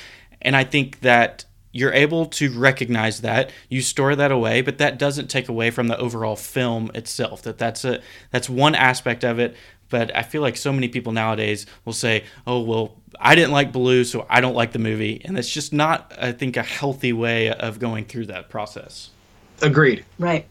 [0.41, 4.99] And I think that you're able to recognize that you store that away but that
[4.99, 9.39] doesn't take away from the overall film itself that that's a that's one aspect of
[9.39, 9.55] it
[9.91, 13.71] but I feel like so many people nowadays will say, "Oh, well, I didn't like
[13.71, 17.13] Baloo, so I don't like the movie," and it's just not, I think, a healthy
[17.13, 19.11] way of going through that process.
[19.61, 20.03] Agreed.
[20.17, 20.47] Right.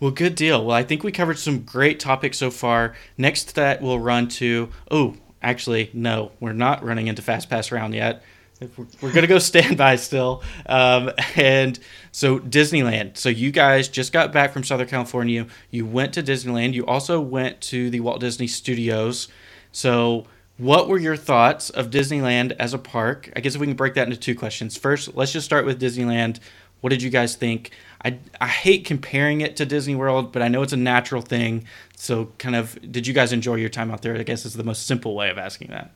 [0.00, 0.64] Well, good deal.
[0.64, 2.94] Well, I think we covered some great topics so far.
[3.16, 4.70] Next, that we'll run to.
[4.90, 8.22] Oh, actually, no, we're not running into Fast Pass Round yet.
[8.60, 10.42] We're, we're gonna go standby still.
[10.66, 11.78] Um, and
[12.12, 13.16] so Disneyland.
[13.16, 15.46] So you guys just got back from Southern California.
[15.70, 16.74] You went to Disneyland.
[16.74, 19.28] You also went to the Walt Disney Studios.
[19.72, 20.26] So
[20.58, 23.30] what were your thoughts of Disneyland as a park?
[23.36, 24.76] I guess if we can break that into two questions.
[24.76, 26.40] First, let's just start with Disneyland.
[26.80, 27.72] What did you guys think?
[28.04, 31.64] I, I hate comparing it to Disney World, but I know it's a natural thing.
[31.96, 34.16] So, kind of, did you guys enjoy your time out there?
[34.16, 35.90] I guess is the most simple way of asking that.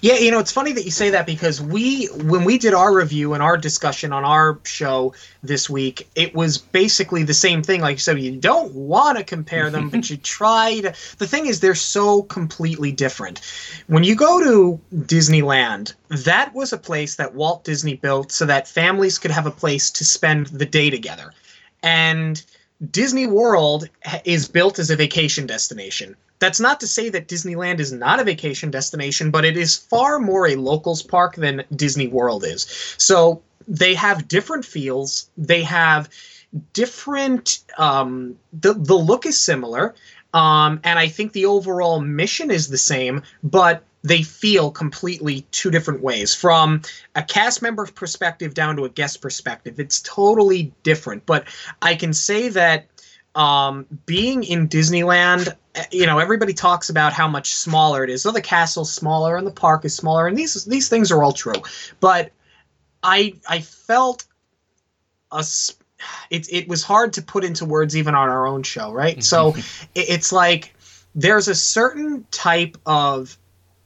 [0.00, 2.94] Yeah, you know, it's funny that you say that because we, when we did our
[2.94, 7.80] review and our discussion on our show this week, it was basically the same thing.
[7.80, 10.94] Like you said, you don't want to compare them, but you try to.
[11.18, 13.40] The thing is, they're so completely different.
[13.86, 18.68] When you go to Disneyland, that was a place that Walt Disney built so that
[18.68, 21.32] families could have a place to spend the day together.
[21.82, 22.42] And
[22.90, 23.88] Disney World
[24.24, 26.16] is built as a vacation destination.
[26.38, 30.18] That's not to say that Disneyland is not a vacation destination, but it is far
[30.18, 32.62] more a locals park than Disney World is.
[32.98, 35.30] So they have different feels.
[35.36, 36.08] They have
[36.72, 37.60] different.
[37.76, 39.94] Um, the the look is similar,
[40.32, 45.70] um, and I think the overall mission is the same, but they feel completely two
[45.70, 46.82] different ways from
[47.14, 49.80] a cast member perspective down to a guest perspective.
[49.80, 51.46] It's totally different, but
[51.82, 52.86] I can say that
[53.34, 55.54] um, being in Disneyland,
[55.90, 58.22] you know, everybody talks about how much smaller it is.
[58.22, 61.32] So the castle's smaller and the park is smaller, and these these things are all
[61.32, 61.62] true.
[62.00, 62.32] But
[63.02, 64.24] I I felt
[65.30, 65.44] a
[66.30, 69.18] it it was hard to put into words even on our own show, right?
[69.18, 69.20] Mm-hmm.
[69.22, 69.54] so
[69.94, 70.74] it, it's like
[71.14, 73.36] there's a certain type of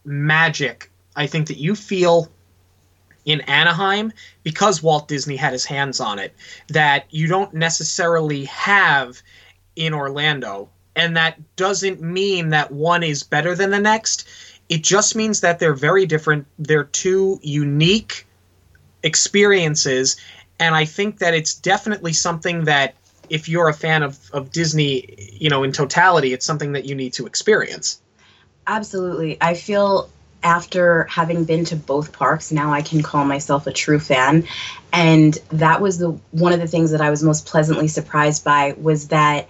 [0.05, 2.29] magic I think that you feel
[3.25, 6.35] in Anaheim because Walt Disney had his hands on it
[6.69, 9.23] that you don't necessarily have
[9.77, 10.69] in Orlando.
[10.95, 14.29] And that doesn't mean that one is better than the next.
[14.69, 16.47] It just means that they're very different.
[16.59, 18.27] They're two unique
[19.03, 20.17] experiences.
[20.59, 22.95] And I think that it's definitely something that
[23.31, 26.95] if you're a fan of, of Disney, you know, in totality, it's something that you
[26.95, 28.01] need to experience.
[28.67, 29.39] Absolutely.
[29.41, 30.09] I feel
[30.43, 34.47] after having been to both parks, now I can call myself a true fan.
[34.93, 38.75] And that was the one of the things that I was most pleasantly surprised by
[38.81, 39.49] was that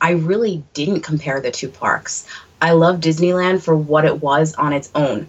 [0.00, 2.26] I really didn't compare the two parks.
[2.62, 5.28] I love Disneyland for what it was on its own.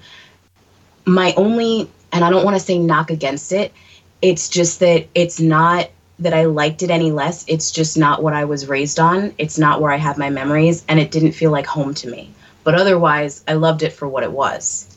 [1.06, 3.74] My only, and I don't want to say knock against it,
[4.22, 7.44] it's just that it's not that I liked it any less.
[7.48, 9.34] It's just not what I was raised on.
[9.38, 12.32] It's not where I have my memories, and it didn't feel like home to me.
[12.64, 14.96] But otherwise, I loved it for what it was.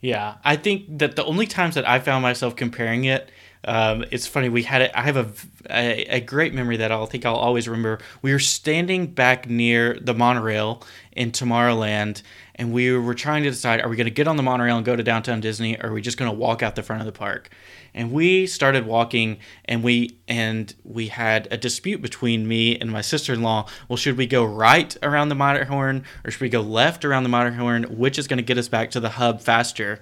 [0.00, 3.30] Yeah, I think that the only times that I found myself comparing it,
[3.64, 4.48] um, it's funny.
[4.48, 4.90] We had.
[4.94, 5.30] I have a,
[5.68, 7.98] a, a great memory that I'll think I'll always remember.
[8.22, 12.22] We were standing back near the monorail in Tomorrowland,
[12.54, 14.86] and we were trying to decide: are we going to get on the monorail and
[14.86, 17.06] go to downtown Disney, or are we just going to walk out the front of
[17.06, 17.50] the park?
[17.94, 23.00] and we started walking and we and we had a dispute between me and my
[23.00, 27.22] sister-in-law well should we go right around the Matterhorn or should we go left around
[27.22, 30.00] the Matterhorn which is going to get us back to the hub faster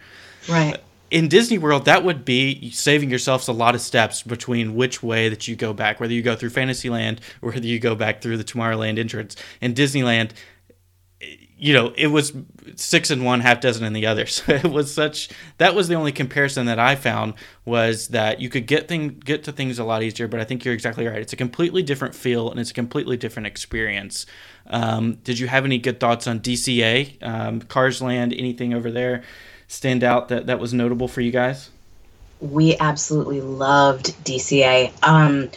[0.48, 0.76] right
[1.10, 5.28] in Disney World, that would be saving yourselves a lot of steps between which way
[5.28, 8.36] that you go back, whether you go through Fantasyland or whether you go back through
[8.36, 9.36] the Tomorrowland entrance.
[9.60, 10.32] In Disneyland,
[11.60, 12.32] you know, it was
[12.76, 14.26] six and one, half dozen in the other.
[14.38, 18.48] So it was such that was the only comparison that I found was that you
[18.48, 20.28] could get thing get to things a lot easier.
[20.28, 21.20] But I think you're exactly right.
[21.20, 24.26] It's a completely different feel and it's a completely different experience.
[24.68, 29.24] Um, did you have any good thoughts on DCA, um, Cars Land, anything over there
[29.68, 31.70] stand out that that was notable for you guys?
[32.40, 34.92] We absolutely loved DCA.
[35.02, 35.50] Um,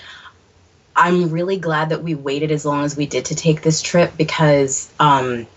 [0.96, 4.16] I'm really glad that we waited as long as we did to take this trip
[4.18, 5.48] because um,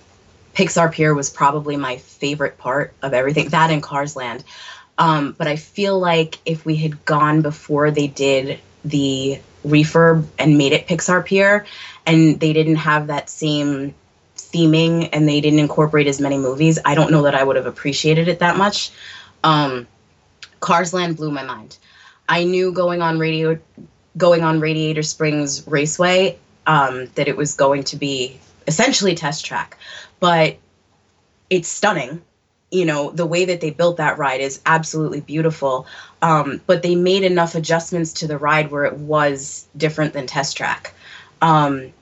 [0.54, 3.48] Pixar Pier was probably my favorite part of everything.
[3.48, 4.44] That and Cars Land.
[4.96, 10.56] Um, but I feel like if we had gone before they did the refurb and
[10.56, 11.66] made it Pixar Pier,
[12.06, 13.94] and they didn't have that same
[14.54, 17.66] theming and they didn't incorporate as many movies, I don't know that I would have
[17.66, 18.92] appreciated it that much.
[19.42, 19.86] Um,
[20.60, 21.76] Cars Land blew my mind.
[22.28, 23.58] I knew going on radio,
[24.16, 29.76] going on Radiator Springs Raceway, um, that it was going to be essentially test track
[30.20, 30.56] but
[31.50, 32.22] it's stunning
[32.70, 35.86] you know the way that they built that ride is absolutely beautiful
[36.22, 40.56] um, but they made enough adjustments to the ride where it was different than test
[40.56, 40.94] track
[41.42, 41.92] um,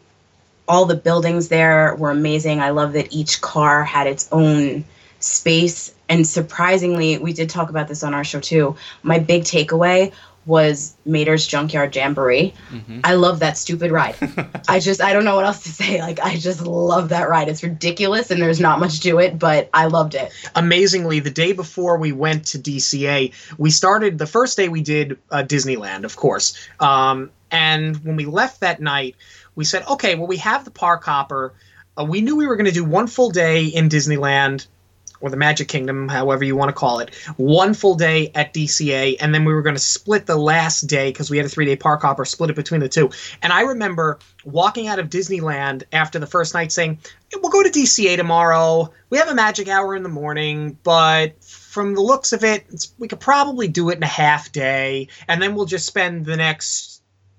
[0.69, 2.61] all the buildings there were amazing.
[2.61, 4.85] I love that each car had its own
[5.21, 5.95] space.
[6.09, 8.77] And surprisingly we did talk about this on our show too.
[9.03, 10.13] My big takeaway
[10.45, 12.55] was Mater's Junkyard Jamboree.
[12.71, 13.01] Mm-hmm.
[13.05, 14.17] I love that stupid ride.
[14.69, 15.93] I just I don't know what else to say.
[16.03, 17.49] Like I just love that ride.
[17.49, 20.33] It's ridiculous and there's not much to it, but I loved it.
[20.55, 25.19] Amazingly, the day before we went to DCA, we started the first day we did
[25.31, 26.57] uh, Disneyland, of course.
[26.81, 29.15] Um, and when we left that night,
[29.55, 31.55] we said, okay, well we have the park hopper.
[31.97, 34.67] Uh, we knew we were going to do one full day in Disneyland
[35.23, 39.17] or the Magic Kingdom, however you want to call it, one full day at DCA,
[39.21, 41.65] and then we were going to split the last day because we had a three
[41.65, 43.09] day park hopper, split it between the two.
[43.41, 46.99] And I remember walking out of Disneyland after the first night saying,
[47.41, 48.93] We'll go to DCA tomorrow.
[49.09, 53.09] We have a magic hour in the morning, but from the looks of it, we
[53.09, 56.92] could probably do it in a half day, and then we'll just spend the next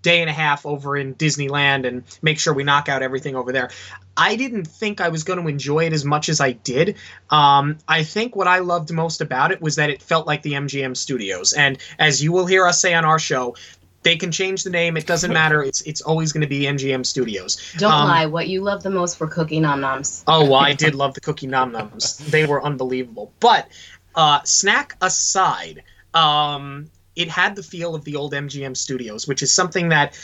[0.04, 3.52] day and a half over in Disneyland and make sure we knock out everything over
[3.52, 3.72] there.
[4.16, 6.98] I didn't think I was going to enjoy it as much as I did.
[7.32, 10.54] Um, I think what I loved most about it was that it felt like the
[10.54, 11.54] MGM studios.
[11.54, 13.56] And as you will hear us say on our show,
[14.04, 14.98] they can change the name.
[14.98, 15.64] It doesn't matter.
[15.64, 17.74] It's it's always going to be MGM Studios.
[17.78, 18.26] Don't um, lie.
[18.26, 20.24] What you love the most were Cookie Num Nums.
[20.28, 22.18] oh, well, I did love the Cookie Num Nums.
[22.18, 23.32] They were unbelievable.
[23.40, 23.70] But
[24.14, 29.52] uh, snack aside, um, it had the feel of the old MGM studios, which is
[29.52, 30.18] something that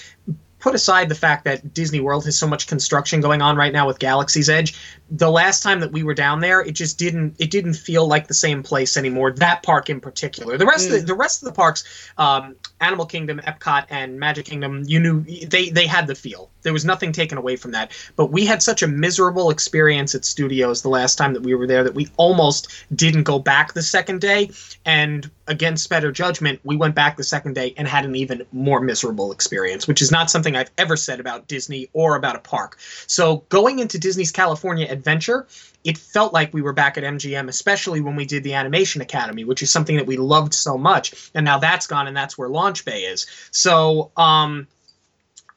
[0.60, 3.88] put aside the fact that Disney World has so much construction going on right now
[3.88, 4.76] with Galaxy's Edge,
[5.10, 8.28] the last time that we were down there, it just didn't it didn't feel like
[8.28, 9.32] the same place anymore.
[9.32, 10.58] That park in particular.
[10.58, 10.88] The rest mm.
[10.88, 11.08] of the, mm.
[11.08, 15.70] the rest of the parks, um, Animal Kingdom, Epcot, and Magic Kingdom, you knew they
[15.70, 16.50] they had the feel.
[16.62, 17.92] There was nothing taken away from that.
[18.16, 21.68] But we had such a miserable experience at studios the last time that we were
[21.68, 24.52] there that we almost didn't go back the second day.
[24.86, 28.82] And against better judgment, we went back the second day and had an even more
[28.82, 32.80] miserable experience, which is not something I've ever said about Disney or about a park.
[33.08, 35.48] So going into Disney's California adventure,
[35.84, 39.46] it felt like we were back at MGM, especially when we did the Animation Academy,
[39.46, 41.32] which is something that we loved so much.
[41.34, 43.28] And now that's gone, and that's where Launch Bay is.
[43.52, 44.68] So um,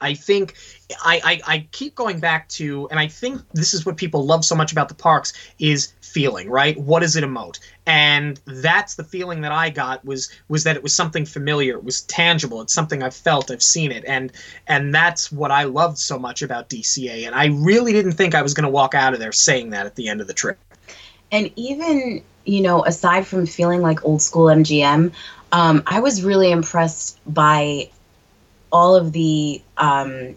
[0.02, 0.54] I think
[1.02, 4.44] I, I, I keep going back to, and I think this is what people love
[4.44, 6.76] so much about the parks is feeling, right?
[6.78, 7.58] What does it emote?
[7.86, 11.84] And that's the feeling that I got was was that it was something familiar, it
[11.84, 14.32] was tangible, it's something I've felt, I've seen it, and
[14.66, 17.26] and that's what I loved so much about DCA.
[17.26, 19.86] And I really didn't think I was going to walk out of there saying that
[19.86, 20.58] at the end of the trip.
[21.30, 25.12] And even you know, aside from feeling like old school MGM,
[25.52, 27.90] um, I was really impressed by
[28.72, 30.34] all of the um,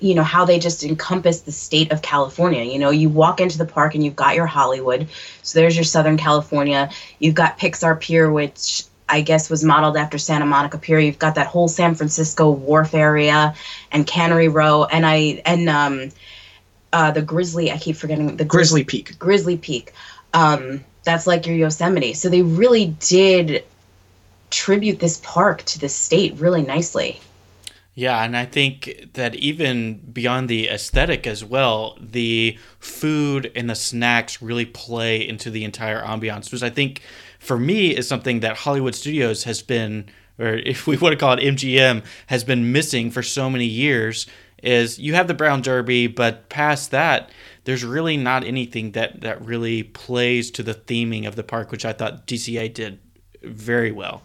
[0.00, 2.62] you know how they just encompass the state of California.
[2.62, 5.08] You know, you walk into the park and you've got your Hollywood.
[5.42, 6.90] So there's your Southern California.
[7.18, 10.98] You've got Pixar Pier, which I guess was modeled after Santa Monica Pier.
[10.98, 13.54] You've got that whole San Francisco Wharf area
[13.92, 16.08] and Cannery Row, and I and um,
[16.92, 17.70] uh, the Grizzly.
[17.70, 19.18] I keep forgetting the Grizzly Peak.
[19.18, 19.92] Grizzly Peak.
[20.34, 22.14] Um, that's like your Yosemite.
[22.14, 23.64] So they really did
[24.50, 27.20] tribute this park to the state really nicely.
[27.98, 33.74] Yeah, and I think that even beyond the aesthetic as well, the food and the
[33.74, 37.00] snacks really play into the entire ambiance, which I think
[37.38, 41.38] for me is something that Hollywood Studios has been, or if we want to call
[41.38, 44.26] it MGM, has been missing for so many years.
[44.62, 47.30] Is you have the Brown Derby, but past that,
[47.64, 51.86] there's really not anything that that really plays to the theming of the park, which
[51.86, 52.98] I thought DCA did
[53.42, 54.22] very well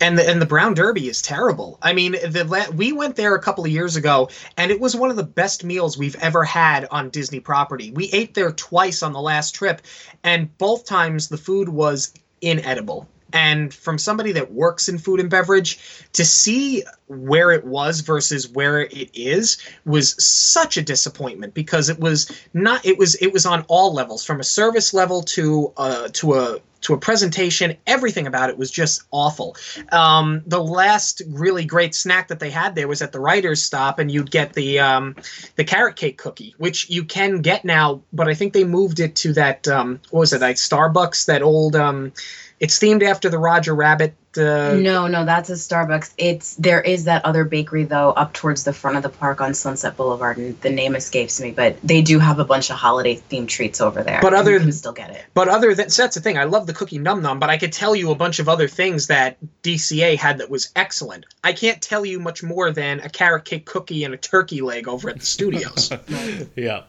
[0.00, 1.78] and the and the brown derby is terrible.
[1.82, 5.10] I mean, the we went there a couple of years ago, and it was one
[5.10, 7.90] of the best meals we've ever had on Disney property.
[7.90, 9.82] We ate there twice on the last trip,
[10.22, 13.08] and both times the food was inedible.
[13.30, 15.78] And from somebody that works in food and beverage,
[16.14, 22.00] to see where it was versus where it is was such a disappointment because it
[22.00, 22.86] was not.
[22.86, 26.60] It was it was on all levels, from a service level to uh, to a
[26.82, 27.76] to a presentation.
[27.86, 29.56] Everything about it was just awful.
[29.90, 33.98] Um, the last really great snack that they had there was at the writers' stop,
[33.98, 35.16] and you'd get the um,
[35.56, 39.16] the carrot cake cookie, which you can get now, but I think they moved it
[39.16, 42.12] to that um, what was it like Starbucks, that old um,
[42.60, 44.14] it's themed after the Roger Rabbit.
[44.38, 46.12] Uh, no, no, that's a Starbucks.
[46.16, 49.54] It's there is that other bakery though up towards the front of the park on
[49.54, 51.50] Sunset Boulevard, and the name escapes me.
[51.50, 54.20] But they do have a bunch of holiday themed treats over there.
[54.22, 55.24] But other than still get it.
[55.34, 56.38] But other than so that's the thing.
[56.38, 58.68] I love the cookie num num, but I could tell you a bunch of other
[58.68, 61.26] things that DCA had that was excellent.
[61.42, 64.88] I can't tell you much more than a carrot cake cookie and a turkey leg
[64.88, 65.90] over at the studios.
[66.56, 66.82] yeah.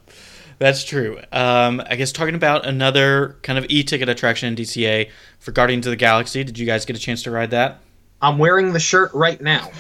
[0.60, 1.20] That's true.
[1.32, 5.92] Um, I guess talking about another kind of e-ticket attraction in DCA for Guardians of
[5.92, 6.44] the Galaxy.
[6.44, 7.80] Did you guys get a chance to ride that?
[8.22, 9.72] I'm wearing the shirt right now.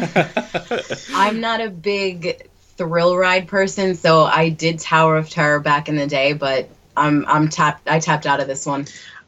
[1.13, 5.97] I'm not a big thrill ride person, so I did Tower of Terror back in
[5.97, 7.89] the day, but I'm I'm tapped.
[7.89, 8.87] I tapped out of this one.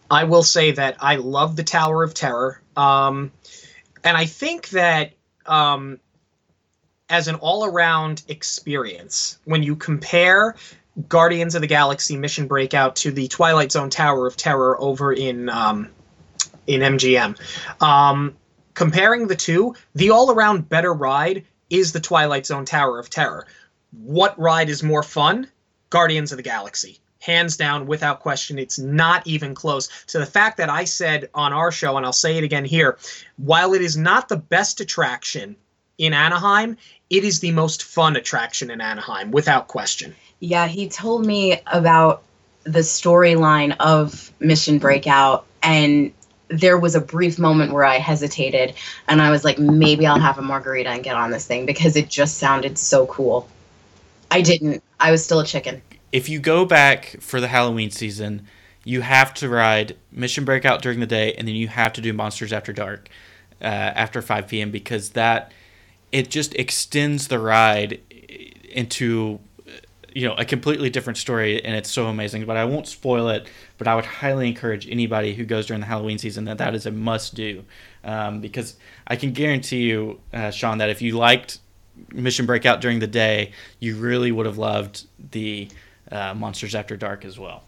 [0.10, 3.32] I will say that I love the Tower of Terror, um,
[4.06, 5.12] and I think that
[5.46, 6.00] um,
[7.10, 10.56] as an all-around experience, when you compare
[11.08, 15.50] Guardians of the Galaxy Mission Breakout to the Twilight Zone Tower of Terror over in
[15.50, 15.90] um,
[16.68, 17.38] in MGM.
[17.82, 18.36] Um,
[18.74, 23.48] comparing the two, the all-around better ride is the Twilight Zone Tower of Terror.
[23.92, 25.48] What ride is more fun?
[25.90, 27.00] Guardians of the Galaxy.
[27.20, 28.58] hands down, without question.
[28.60, 29.90] It's not even close.
[30.08, 32.98] So the fact that I said on our show, and I'll say it again here,
[33.38, 35.56] while it is not the best attraction
[35.98, 36.78] in Anaheim,
[37.10, 40.16] it is the most fun attraction in Anaheim, without question.
[40.42, 42.24] Yeah, he told me about
[42.66, 46.12] the storyline of Mission Breakout, and
[46.50, 48.74] there was a brief moment where I hesitated,
[49.08, 51.96] and I was like, maybe I'll have a margarita and get on this thing because
[51.96, 53.48] it just sounded so cool.
[54.30, 54.84] I didn't.
[55.00, 55.82] I was still a chicken
[56.12, 58.48] if you go back for the Halloween season,
[58.84, 62.14] you have to ride Mission Breakout during the day, and then you have to do
[62.14, 63.10] Monsters After Dark
[63.62, 64.72] uh, after 5 p.m.
[64.72, 65.52] because that
[66.12, 68.02] it just extends the ride
[68.70, 69.40] into
[70.14, 72.46] you know a completely different story, and it's so amazing.
[72.46, 73.48] But I won't spoil it.
[73.78, 76.86] But I would highly encourage anybody who goes during the Halloween season that that is
[76.86, 77.64] a must do,
[78.04, 78.76] um, because
[79.08, 81.60] I can guarantee you, uh, Sean, that if you liked
[82.14, 85.70] Mission Breakout during the day, you really would have loved the
[86.12, 87.64] uh, Monsters After Dark as well.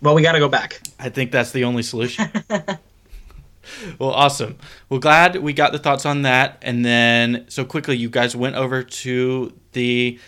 [0.00, 0.80] Well, we got to go back.
[0.98, 2.28] I think that's the only solution.
[3.98, 4.58] well, awesome.
[4.88, 6.58] Well, glad we got the thoughts on that.
[6.62, 10.18] And then, so quickly, you guys went over to the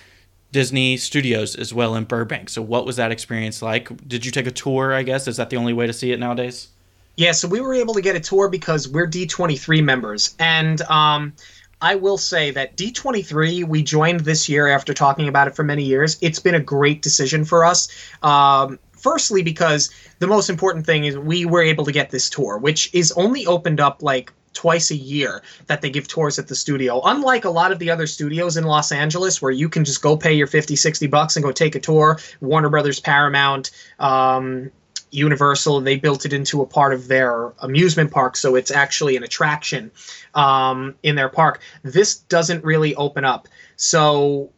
[0.53, 2.49] Disney Studios as well in Burbank.
[2.49, 4.07] So, what was that experience like?
[4.09, 4.93] Did you take a tour?
[4.93, 6.69] I guess is that the only way to see it nowadays?
[7.17, 11.33] Yeah, so we were able to get a tour because we're D23 members, and um,
[11.81, 15.83] I will say that D23 we joined this year after talking about it for many
[15.83, 16.19] years.
[16.21, 17.89] It's been a great decision for us.
[18.23, 22.59] Um, firstly, because the most important thing is we were able to get this tour,
[22.59, 26.57] which is only opened up like twice a year that they give tours at the
[26.57, 27.01] studio.
[27.05, 30.17] Unlike a lot of the other studios in Los Angeles where you can just go
[30.17, 34.73] pay your 50, 60 bucks and go take a tour, Warner Brothers, Paramount, um,
[35.13, 39.23] Universal, they built it into a part of their amusement park, so it's actually an
[39.23, 39.91] attraction
[40.35, 41.61] um, in their park.
[41.83, 43.47] This doesn't really open up.
[43.77, 44.51] So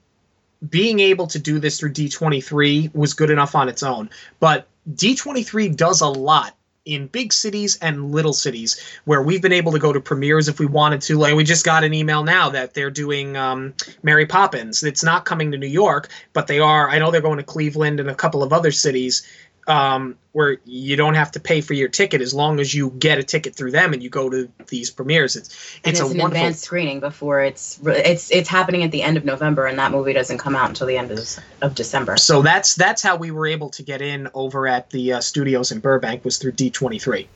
[0.68, 4.10] being able to do this through D23 was good enough on its own.
[4.40, 9.72] But D23 does a lot in big cities and little cities where we've been able
[9.72, 11.18] to go to premieres if we wanted to.
[11.18, 14.82] Like we just got an email now that they're doing um, Mary Poppins.
[14.82, 16.88] It's not coming to New York, but they are.
[16.88, 19.26] I know they're going to Cleveland and a couple of other cities
[19.68, 23.18] um, where you don't have to pay for your ticket as long as you get
[23.18, 25.36] a ticket through them and you go to these premieres.
[25.36, 25.48] It's
[25.84, 29.24] it's, it's a an advanced screening before it's it's it's happening at the end of
[29.24, 32.16] November and that movie doesn't come out until the end of, of December.
[32.16, 35.70] So that's that's how we were able to get in over at the uh, studios
[35.70, 37.26] in Burbank was through D23.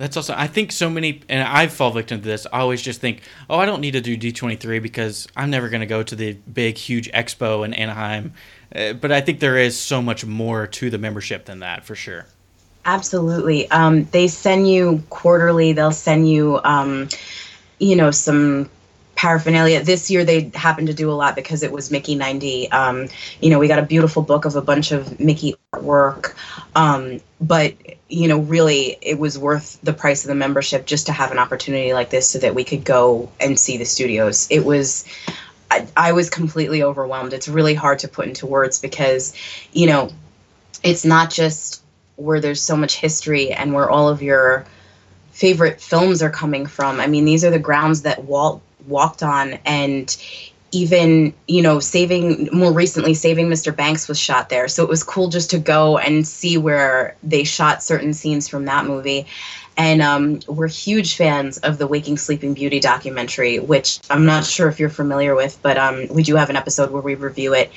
[0.00, 2.46] That's also, I think so many, and I fall victim to this.
[2.50, 3.20] I always just think,
[3.50, 6.32] oh, I don't need to do D23 because I'm never going to go to the
[6.32, 8.32] big, huge expo in Anaheim.
[8.74, 11.94] Uh, but I think there is so much more to the membership than that, for
[11.94, 12.24] sure.
[12.86, 13.70] Absolutely.
[13.70, 17.10] Um, they send you quarterly, they'll send you, um,
[17.78, 18.70] you know, some
[19.20, 19.84] paraphernalia.
[19.84, 22.72] This year they happened to do a lot because it was Mickey 90.
[22.72, 23.06] Um,
[23.42, 26.34] you know, we got a beautiful book of a bunch of Mickey artwork.
[26.74, 27.74] Um, but,
[28.08, 31.38] you know, really it was worth the price of the membership just to have an
[31.38, 34.48] opportunity like this so that we could go and see the studios.
[34.50, 35.04] It was.
[35.70, 37.34] I, I was completely overwhelmed.
[37.34, 39.36] It's really hard to put into words because,
[39.72, 40.10] you know,
[40.82, 41.82] it's not just
[42.16, 44.64] where there's so much history and where all of your
[45.30, 46.98] favorite films are coming from.
[46.98, 50.16] I mean, these are the grounds that Walt walked on and
[50.72, 54.68] even you know saving more recently saving mr banks was shot there.
[54.68, 58.66] So it was cool just to go and see where they shot certain scenes from
[58.66, 59.26] that movie.
[59.76, 64.68] And um, we're huge fans of the waking sleeping beauty documentary which i'm not sure
[64.68, 67.70] if you're familiar with but um, we do have an episode where we review it.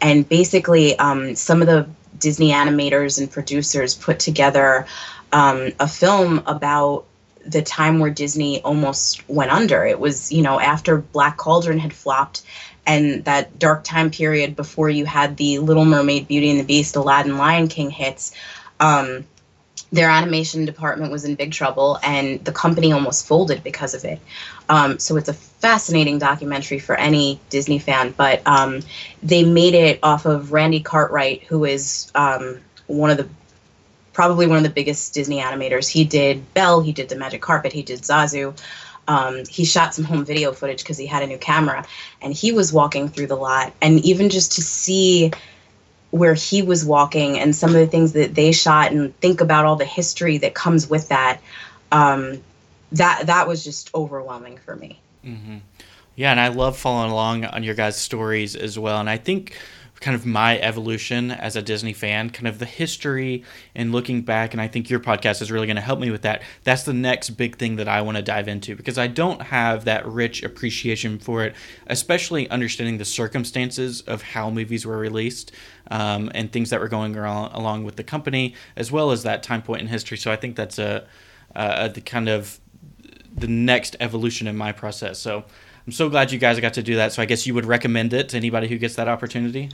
[0.00, 1.88] And basically um, some of the
[2.18, 4.86] disney animators and producers put together
[5.32, 7.04] um, a film about
[7.46, 9.84] the time where Disney almost went under.
[9.84, 12.42] It was, you know, after Black Cauldron had flopped
[12.86, 16.96] and that dark time period before you had the Little Mermaid, Beauty and the Beast,
[16.96, 18.32] Aladdin, Lion King hits.
[18.78, 19.26] Um,
[19.92, 24.20] their animation department was in big trouble and the company almost folded because of it.
[24.68, 28.80] Um, so it's a fascinating documentary for any Disney fan, but um,
[29.22, 33.28] they made it off of Randy Cartwright, who is um, one of the
[34.12, 35.88] probably one of the biggest Disney animators.
[35.88, 38.58] He did Belle, he did The Magic Carpet, he did Zazu.
[39.08, 41.84] Um, he shot some home video footage because he had a new camera,
[42.22, 43.72] and he was walking through the lot.
[43.82, 45.32] And even just to see
[46.10, 49.64] where he was walking and some of the things that they shot, and think about
[49.64, 51.40] all the history that comes with that,
[51.90, 52.40] um,
[52.92, 55.00] that that was just overwhelming for me.
[55.24, 55.58] Mm-hmm.
[56.16, 59.00] Yeah, and I love following along on your guys' stories as well.
[59.00, 59.56] And I think
[60.00, 63.44] kind of my evolution as a Disney fan, kind of the history
[63.74, 64.54] and looking back.
[64.54, 66.42] And I think your podcast is really going to help me with that.
[66.64, 69.84] That's the next big thing that I want to dive into because I don't have
[69.84, 71.54] that rich appreciation for it,
[71.86, 75.52] especially understanding the circumstances of how movies were released
[75.90, 79.62] um, and things that were going along, with the company, as well as that time
[79.62, 80.16] point in history.
[80.16, 81.06] So I think that's a,
[81.54, 82.58] a the kind of
[83.34, 85.18] the next evolution in my process.
[85.18, 85.44] So
[85.86, 87.12] I'm so glad you guys got to do that.
[87.12, 89.70] So I guess you would recommend it to anybody who gets that opportunity.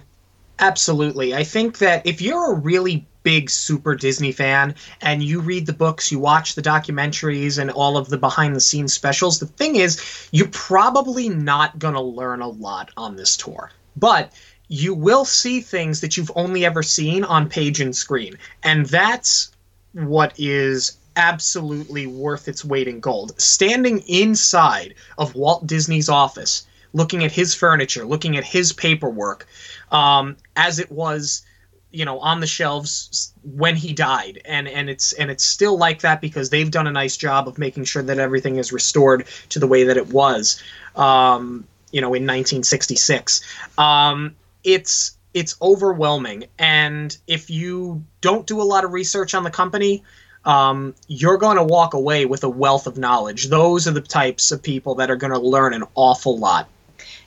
[0.58, 1.34] Absolutely.
[1.34, 5.72] I think that if you're a really big super Disney fan and you read the
[5.72, 9.76] books, you watch the documentaries and all of the behind the scenes specials, the thing
[9.76, 13.70] is, you're probably not going to learn a lot on this tour.
[13.96, 14.32] But
[14.68, 18.38] you will see things that you've only ever seen on page and screen.
[18.62, 19.50] And that's
[19.92, 23.40] what is absolutely worth its weight in gold.
[23.40, 29.46] Standing inside of Walt Disney's office, looking at his furniture, looking at his paperwork,
[29.90, 31.42] um, as it was
[31.90, 34.42] you know on the shelves when he died.
[34.44, 37.58] And and it's and it's still like that because they've done a nice job of
[37.58, 40.62] making sure that everything is restored to the way that it was
[40.94, 43.42] um, you know in 1966
[43.78, 46.44] um, it's it's overwhelming.
[46.58, 50.02] And if you don't do a lot of research on the company
[50.46, 53.48] um, you're going to walk away with a wealth of knowledge.
[53.48, 56.68] Those are the types of people that are going to learn an awful lot.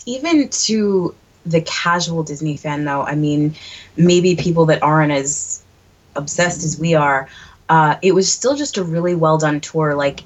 [0.05, 1.13] Even to
[1.45, 3.55] the casual Disney fan, though, I mean,
[3.95, 5.63] maybe people that aren't as
[6.15, 7.29] obsessed as we are,
[7.69, 9.95] uh, it was still just a really well done tour.
[9.95, 10.21] Like,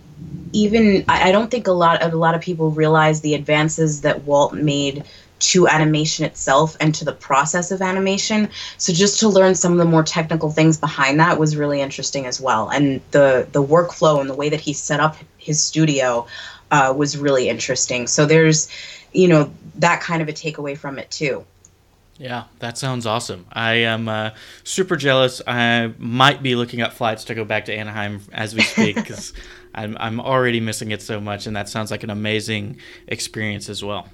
[0.53, 4.01] even I, I don't think a lot of, a lot of people realize the advances
[4.01, 5.03] that Walt made
[5.39, 8.49] to animation itself and to the process of animation.
[8.77, 12.25] So just to learn some of the more technical things behind that was really interesting
[12.25, 12.69] as well.
[12.69, 16.27] And the the workflow and the way that he set up his studio
[16.73, 18.07] uh, was really interesting.
[18.07, 18.67] So there's
[19.13, 21.45] you know that kind of a takeaway from it too.
[22.17, 23.45] Yeah, that sounds awesome.
[23.53, 24.31] I am uh,
[24.63, 25.41] super jealous.
[25.47, 29.33] I might be looking up flights to go back to Anaheim as we speak because
[29.75, 33.83] I'm, I'm already missing it so much, and that sounds like an amazing experience as
[33.83, 34.09] well.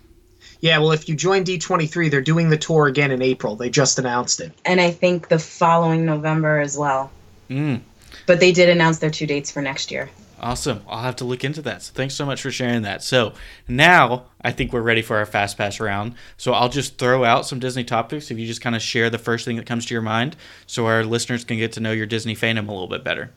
[0.61, 3.55] Yeah, well, if you join D23, they're doing the tour again in April.
[3.55, 4.53] They just announced it.
[4.65, 7.11] And I think the following November as well.
[7.49, 7.81] Mm.
[8.25, 10.09] But they did announce their two dates for next year.
[10.41, 10.83] Awesome.
[10.87, 11.83] I'll have to look into that.
[11.83, 13.03] So thanks so much for sharing that.
[13.03, 13.33] So
[13.67, 16.15] now I think we're ready for our fast pass round.
[16.37, 19.17] So I'll just throw out some Disney topics if you just kind of share the
[19.17, 20.35] first thing that comes to your mind
[20.65, 23.31] so our listeners can get to know your Disney fandom a little bit better.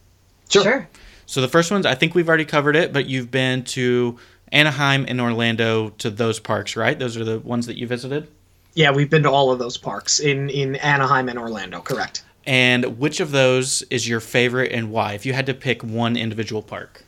[0.48, 0.62] Sure.
[0.62, 0.88] sure.
[1.26, 4.18] So the first ones, I think we've already covered it, but you've been to
[4.52, 6.98] Anaheim and Orlando to those parks, right?
[6.98, 8.28] Those are the ones that you visited?
[8.74, 12.24] Yeah, we've been to all of those parks in in Anaheim and Orlando, correct.
[12.44, 15.12] And which of those is your favorite and why?
[15.12, 17.04] If you had to pick one individual park.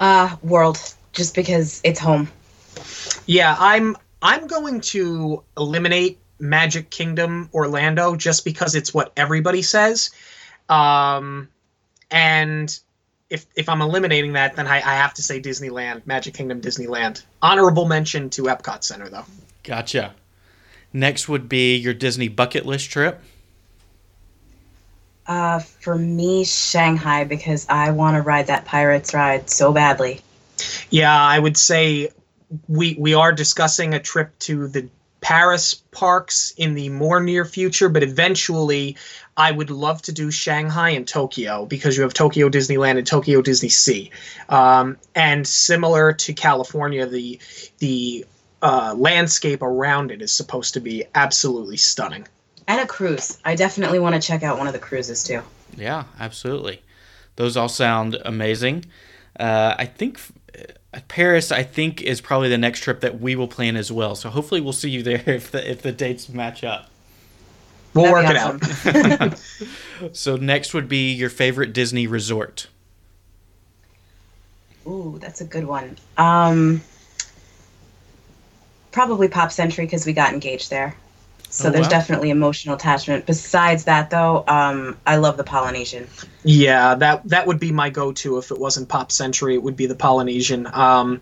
[0.00, 0.78] Uh, World,
[1.12, 2.28] just because it's home.
[3.26, 10.10] Yeah, I'm I'm going to eliminate Magic Kingdom Orlando just because it's what everybody says.
[10.68, 11.48] Um,
[12.10, 12.78] and
[13.30, 17.22] if if I'm eliminating that, then I, I have to say Disneyland, Magic Kingdom, Disneyland.
[17.40, 19.24] Honorable mention to Epcot Center, though.
[19.62, 20.14] Gotcha.
[20.92, 23.20] Next would be your Disney bucket list trip.
[25.26, 30.20] Uh, for me, Shanghai because I want to ride that Pirates ride so badly.
[30.90, 32.10] Yeah, I would say
[32.68, 34.88] we we are discussing a trip to the
[35.24, 38.96] Paris parks in the more near future, but eventually
[39.38, 43.40] I would love to do Shanghai and Tokyo because you have Tokyo Disneyland and Tokyo
[43.40, 44.10] Disney Sea.
[44.50, 47.40] Um, and similar to California, the
[47.78, 48.26] the
[48.60, 52.26] uh, landscape around it is supposed to be absolutely stunning.
[52.66, 53.38] And a cruise.
[53.44, 55.42] I definitely want to check out one of the cruises too.
[55.76, 56.82] Yeah, absolutely.
[57.36, 58.86] Those all sound amazing.
[59.38, 60.20] Uh, I think
[60.56, 64.14] uh, Paris, I think, is probably the next trip that we will plan as well.
[64.14, 66.90] So hopefully, we'll see you there if the if the dates match up.
[67.92, 69.40] We'll That'd work be it out.
[70.16, 72.66] So next would be your favorite Disney resort.
[74.86, 75.96] Ooh, that's a good one.
[76.16, 76.82] Um,
[78.90, 80.96] probably Pop Century because we got engaged there.
[81.54, 81.90] So Oh, there's wow.
[81.90, 83.26] definitely emotional attachment.
[83.26, 86.08] Besides that, though, um, I love the Polynesian.
[86.42, 89.54] Yeah, that that would be my go-to if it wasn't Pop Century.
[89.54, 90.66] It would be the Polynesian.
[90.72, 91.20] Um,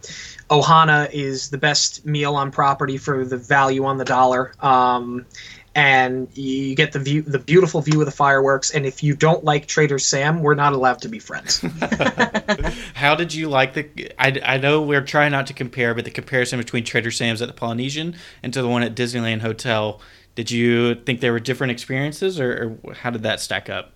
[0.48, 5.26] Ohana is the best meal on property for the value on the dollar, um,
[5.74, 8.70] and you get the view, the beautiful view of the fireworks.
[8.70, 11.60] And if you don't like Trader Sam, we're not allowed to be friends.
[12.94, 14.12] How did you like the?
[14.18, 17.48] I, I know we're trying not to compare, but the comparison between Trader Sam's at
[17.48, 20.00] the Polynesian and to the one at Disneyland Hotel.
[20.34, 23.92] Did you think there were different experiences, or, or how did that stack up?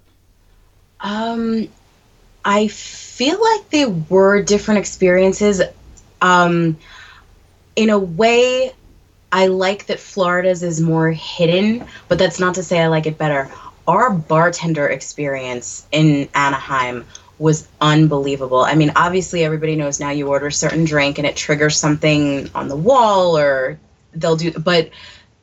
[1.01, 1.69] Um,
[2.45, 5.63] I feel like they were different experiences.
[6.21, 6.77] Um,
[7.75, 8.73] in a way,
[9.33, 13.19] I like that Florida's is more hidden, but that's not to say I like it
[13.19, 13.51] better.
[13.89, 17.05] Our bartender experience in Anaheim
[17.39, 18.61] was unbelievable.
[18.61, 22.51] I mean, obviously everybody knows now you order a certain drink and it triggers something
[22.55, 23.79] on the wall or
[24.15, 24.89] they'll do but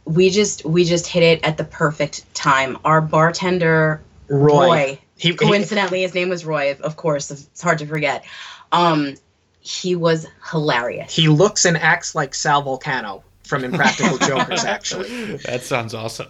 [0.06, 2.78] we just we just hit it at the perfect time.
[2.86, 4.68] Our bartender Roy.
[4.68, 8.26] Roy He, he, coincidentally his name was Roy, of course, it's hard to forget.
[8.72, 9.16] Um
[9.62, 11.16] he was hilarious.
[11.16, 15.38] he looks and acts like Sal Vulcano from Impractical Jokers, actually.
[15.46, 16.28] That sounds awesome.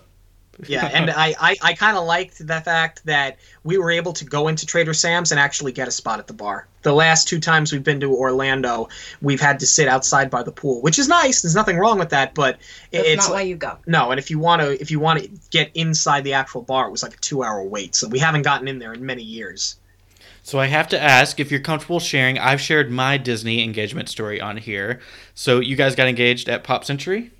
[0.67, 4.25] Yeah, and I, I, I kind of liked the fact that we were able to
[4.25, 6.67] go into Trader Sam's and actually get a spot at the bar.
[6.83, 8.89] The last two times we've been to Orlando,
[9.21, 11.41] we've had to sit outside by the pool, which is nice.
[11.41, 12.59] There's nothing wrong with that, but
[12.91, 13.77] That's it's not why you go.
[13.87, 14.11] no.
[14.11, 16.91] And if you want to, if you want to get inside the actual bar, it
[16.91, 17.95] was like a two-hour wait.
[17.95, 19.77] So we haven't gotten in there in many years.
[20.43, 22.37] So I have to ask if you're comfortable sharing.
[22.37, 24.99] I've shared my Disney engagement story on here.
[25.33, 27.31] So you guys got engaged at Pop Century?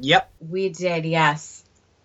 [0.00, 0.30] Yep.
[0.48, 1.53] We did, yes.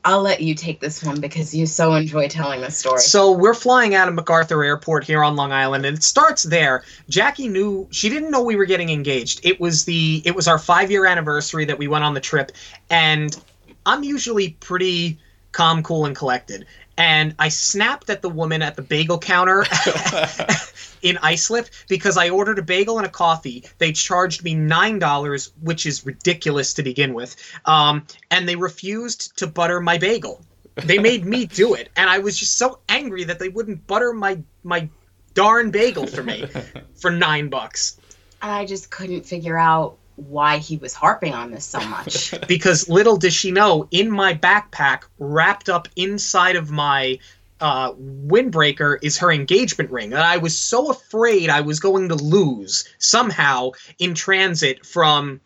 [0.10, 3.00] I'll let you take this one because you so enjoy telling this story.
[3.00, 6.84] So we're flying out of MacArthur Airport here on Long Island, and it starts there.
[7.10, 9.42] Jackie knew she didn't know we were getting engaged.
[9.44, 12.54] It was the it was our five year anniversary that we went on the trip,
[12.90, 13.40] and
[13.86, 15.20] I'm usually pretty
[15.52, 16.66] calm, cool, and collected.
[16.98, 19.64] And I snapped at the woman at the bagel counter
[21.02, 23.64] in Islip because I ordered a bagel and a coffee.
[23.78, 27.36] They charged me nine dollars, which is ridiculous to begin with.
[27.66, 30.46] Um, and they refused to butter my bagel.
[30.76, 34.14] They made me do it, and I was just so angry that they wouldn't butter
[34.14, 34.90] my my
[35.34, 36.46] darn bagel for me
[36.96, 37.98] for nine bucks.
[38.42, 39.98] and I just couldn't figure out
[40.28, 42.34] why he was harping on this so much.
[42.48, 47.20] because little does she know, in my backpack, wrapped up inside of my
[47.62, 50.14] uh, windbreaker, is her engagement ring.
[50.14, 55.42] And I was so afraid I was going to lose somehow in transit from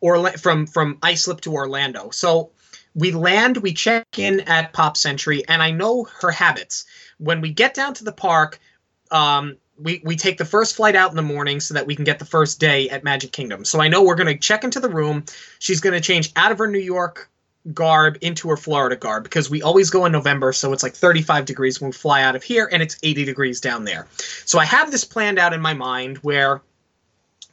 [0.00, 2.10] Orla- from from Islip to Orlando.
[2.10, 2.50] So
[2.94, 6.84] we land, we check in at Pop Century, and I know her habits.
[7.18, 8.60] When we get down to the park,
[9.10, 12.04] um, we, we take the first flight out in the morning so that we can
[12.04, 13.64] get the first day at Magic Kingdom.
[13.64, 15.24] So I know we're going to check into the room.
[15.58, 17.30] She's going to change out of her New York
[17.72, 21.44] garb into her Florida garb because we always go in November, so it's like 35
[21.44, 24.06] degrees when we fly out of here, and it's 80 degrees down there.
[24.44, 26.60] So I have this planned out in my mind where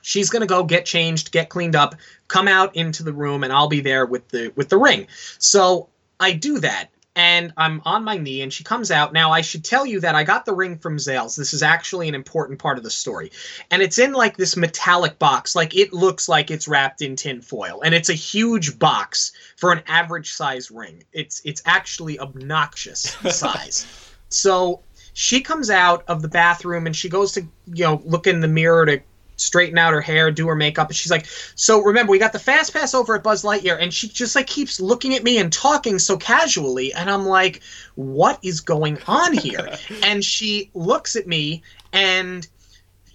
[0.01, 1.95] she's going to go get changed, get cleaned up,
[2.28, 5.07] come out into the room, and I'll be there with the with the ring.
[5.38, 5.88] So
[6.20, 9.12] I do that, and I'm on my knee, and she comes out.
[9.12, 11.36] Now I should tell you that I got the ring from Zales.
[11.36, 13.32] This is actually an important part of the story,
[13.70, 17.41] and it's in like this metallic box, like it looks like it's wrapped in tin
[17.41, 21.03] foil, and it's a huge box for an average size ring.
[21.12, 23.86] It's it's actually obnoxious size.
[24.30, 24.82] So
[25.14, 28.47] she comes out of the bathroom and she goes to you know look in the
[28.47, 29.01] mirror to
[29.41, 31.25] straighten out her hair, do her makeup, and she's like,
[31.55, 34.47] "So remember, we got the fast pass over at Buzz Lightyear," and she just like
[34.47, 37.61] keeps looking at me and talking so casually, and I'm like,
[37.95, 42.47] "What is going on here?" and she looks at me and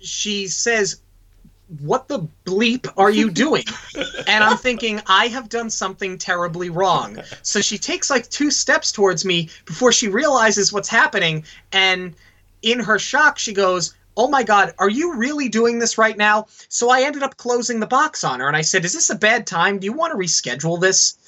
[0.01, 1.01] she says.
[1.81, 3.65] What the bleep are you doing?
[4.29, 7.19] and I'm thinking, I have done something terribly wrong.
[7.43, 11.43] So she takes like two steps towards me before she realizes what's happening.
[11.73, 12.15] And
[12.63, 16.47] in her shock, she goes, Oh my God, are you really doing this right now?
[16.69, 19.15] So I ended up closing the box on her and I said, Is this a
[19.15, 19.79] bad time?
[19.79, 21.19] Do you want to reschedule this?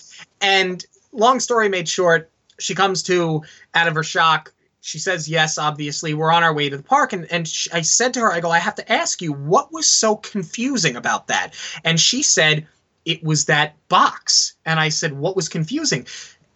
[0.41, 3.43] And long story made short, she comes to
[3.74, 4.53] out of her shock.
[4.80, 6.14] She says yes, obviously.
[6.14, 7.12] We're on our way to the park.
[7.12, 9.72] And, and sh I said to her, I go, I have to ask you, what
[9.72, 11.55] was so confusing about that?
[11.84, 12.66] And she said,
[13.05, 14.55] it was that box.
[14.64, 16.07] And I said, what was confusing?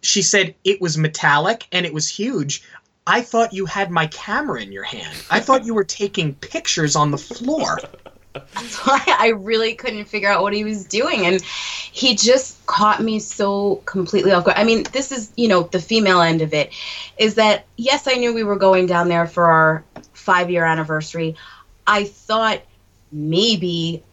[0.01, 2.63] She said, it was metallic and it was huge.
[3.05, 5.15] I thought you had my camera in your hand.
[5.29, 7.79] I thought you were taking pictures on the floor.
[8.33, 11.25] That's why I really couldn't figure out what he was doing.
[11.25, 14.57] And he just caught me so completely off guard.
[14.57, 16.71] I mean, this is, you know, the female end of it
[17.17, 19.83] is that, yes, I knew we were going down there for our
[20.13, 21.35] five year anniversary.
[21.85, 22.61] I thought
[23.11, 24.03] maybe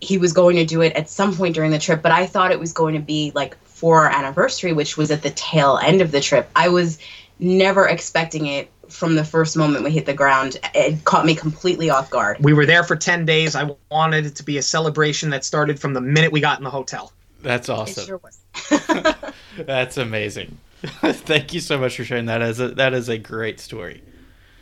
[0.00, 2.52] he was going to do it at some point during the trip, but I thought
[2.52, 6.00] it was going to be like for our anniversary, which was at the tail end
[6.00, 6.48] of the trip.
[6.56, 6.98] I was
[7.40, 10.58] never expecting it from the first moment we hit the ground.
[10.74, 12.38] It caught me completely off guard.
[12.40, 13.54] We were there for 10 days.
[13.54, 16.64] I wanted it to be a celebration that started from the minute we got in
[16.64, 17.12] the hotel.
[17.42, 18.04] That's It awesome.
[18.06, 18.38] sure was.
[19.58, 20.58] That's amazing.
[20.82, 22.42] Thank you so much for sharing that.
[22.42, 24.02] As a, that is a great story.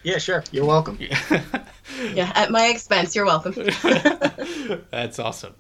[0.03, 0.45] Yeah, sure.
[0.53, 0.99] You're welcome.
[1.01, 3.17] Yeah, at my expense.
[3.17, 3.55] You're welcome.
[4.91, 5.55] That's awesome.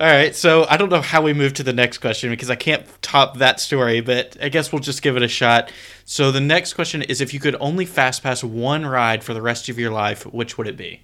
[0.00, 2.54] All right, so I don't know how we move to the next question because I
[2.56, 5.70] can't top that story, but I guess we'll just give it a shot.
[6.06, 9.42] So the next question is if you could only fast pass one ride for the
[9.42, 11.02] rest of your life, which would it be?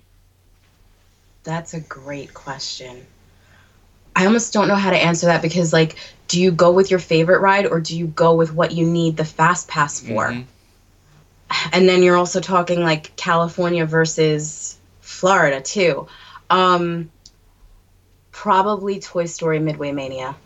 [1.45, 3.07] That's a great question.
[4.16, 7.01] I almost don't know how to answer that because like do you go with your
[7.01, 10.32] favorite ride or do you go with what you need the fast pass for?
[10.32, 10.47] Mhm.
[11.72, 16.09] And then you're also talking like California versus Florida too.
[16.51, 17.11] Um
[18.43, 20.36] probably Toy Story Midway Mania.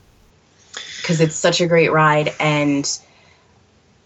[1.02, 2.88] Cuz it's such a great ride and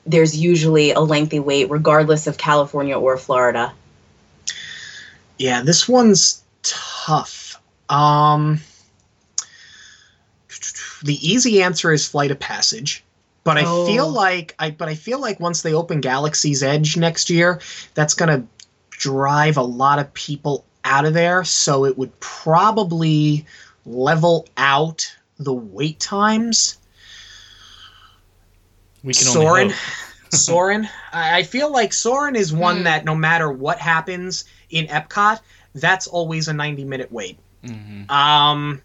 [0.07, 3.73] there's usually a lengthy wait regardless of California or Florida.
[5.39, 7.61] Yeah, this one's tough.
[7.89, 8.61] Um,
[11.03, 13.05] the easy answer is Flight of Passage,
[13.45, 13.87] but I Oh.
[13.87, 17.61] feel like I but I feel like once they open Galaxy's Edge next year,
[17.95, 18.45] that's gonna
[18.91, 21.45] drive a lot of people out of there.
[21.45, 23.45] So it would probably
[23.87, 26.79] level out the wait times.
[29.03, 29.65] We can Soarin'.
[29.65, 29.75] only.
[30.33, 30.89] Soarin'.
[31.13, 32.83] I I feel like Soarin' is one Hmm.
[32.85, 35.41] that no matter what happens in Epcot,
[35.75, 37.39] that's always a 90 minute wait.
[37.65, 38.11] Mhm.
[38.11, 38.83] Um,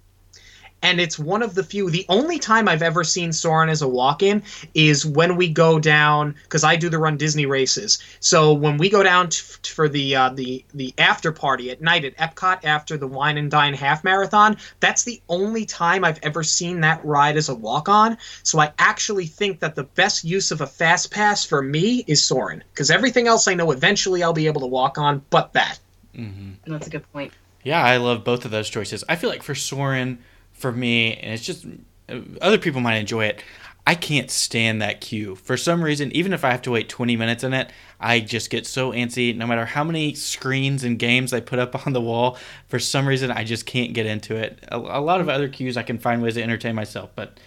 [0.82, 1.90] and it's one of the few.
[1.90, 6.36] The only time I've ever seen Soarin' as a walk-in is when we go down
[6.44, 8.00] because I do the Run Disney races.
[8.20, 12.06] So when we go down t- for the uh, the the after party at night
[12.06, 16.44] at Epcot after the Wine and Dine half marathon, that's the only time I've ever
[16.44, 18.18] seen that ride as a walk-on.
[18.44, 22.24] So I actually think that the best use of a fast pass for me is
[22.24, 25.80] Soarin' because everything else I know eventually I'll be able to walk on, but that.
[26.16, 26.72] Mm-hmm.
[26.72, 27.32] That's a good point.
[27.64, 29.04] Yeah, I love both of those choices.
[29.08, 30.20] I feel like for Soarin',
[30.62, 31.66] for me, and it's just
[32.10, 33.44] uh, other people might enjoy it.
[33.86, 35.36] I can't stand that queue.
[35.36, 38.52] For some reason, even if I have to wait 20 minutes in it, I just
[38.52, 39.36] get so antsy.
[39.36, 42.38] No matter how many screens and games I put up on the wall,
[42.68, 44.64] for some reason, I just can't get into it.
[44.72, 47.40] A, a lot of other queues, I can find ways to entertain myself, but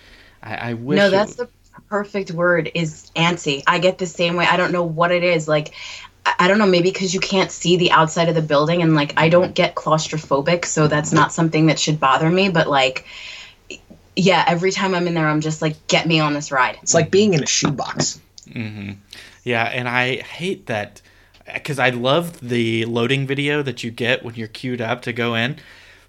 [0.43, 0.97] I, I wish.
[0.97, 3.63] no, that's w- the perfect word is antsy.
[3.67, 4.47] I get the same way.
[4.47, 5.47] I don't know what it is.
[5.47, 5.73] Like,
[6.27, 8.95] I- I don't know, maybe because you can't see the outside of the building, and
[8.95, 12.49] like, I don't get claustrophobic, so that's not something that should bother me.
[12.49, 13.05] But like,
[14.17, 16.79] yeah, every time I'm in there, I'm just like, get me on this ride.
[16.83, 18.21] It's like being in a shoebox.
[18.53, 18.93] hmm
[19.45, 21.03] Yeah, and I hate that
[21.53, 25.35] because I love the loading video that you get when you're queued up to go
[25.35, 25.57] in.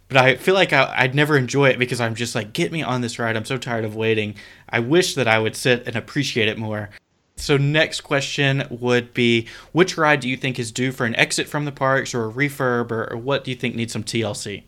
[0.08, 2.84] But I feel like I, I'd never enjoy it because I'm just like, get me
[2.84, 3.36] on this ride.
[3.36, 4.36] I'm so tired of waiting.
[4.70, 6.92] I wish that I would sit and appreciate it more.
[7.38, 11.48] So, next question would be Which ride do you think is due for an exit
[11.48, 14.64] from the parks or a refurb, or, or what do you think needs some TLC?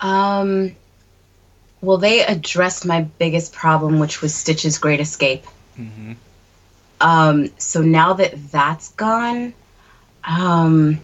[0.00, 0.74] Um,
[1.80, 5.44] well, they addressed my biggest problem, which was Stitch's Great Escape.
[5.78, 6.12] Mm-hmm.
[7.00, 9.54] Um, so now that that's gone,
[10.24, 11.00] um,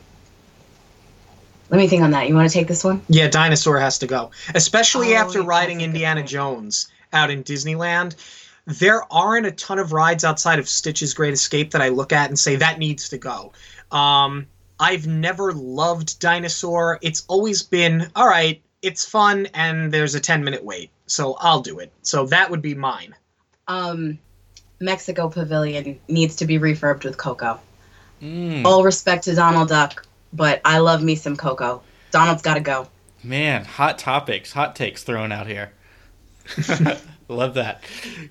[1.70, 2.28] let me think on that.
[2.28, 3.02] You want to take this one?
[3.08, 4.30] Yeah, dinosaur has to go.
[4.54, 6.22] Especially Oh, after riding that's a good Indiana.
[6.22, 8.14] Jones out in Disneyland.
[8.66, 12.28] There aren't a ton of rides outside of Stitch's Great Escape that I look at
[12.30, 13.52] and say that needs to go.
[13.92, 14.46] Um,
[14.80, 16.98] I've never loved Dinosaur.
[17.00, 18.60] It's always been all right.
[18.82, 21.92] It's fun, and there's a 10 minute wait, so I'll do it.
[22.02, 23.14] So that would be mine.
[23.68, 24.18] Um,
[24.80, 27.58] Mexico Pavilion needs to be refurbed with Coco.
[28.22, 31.82] Mm, All respect to Donald Duck, but I love me some Coco.
[32.10, 32.88] Donald's got to go.
[33.22, 35.72] Man, hot topics, hot takes thrown out here.
[37.28, 37.82] Love that.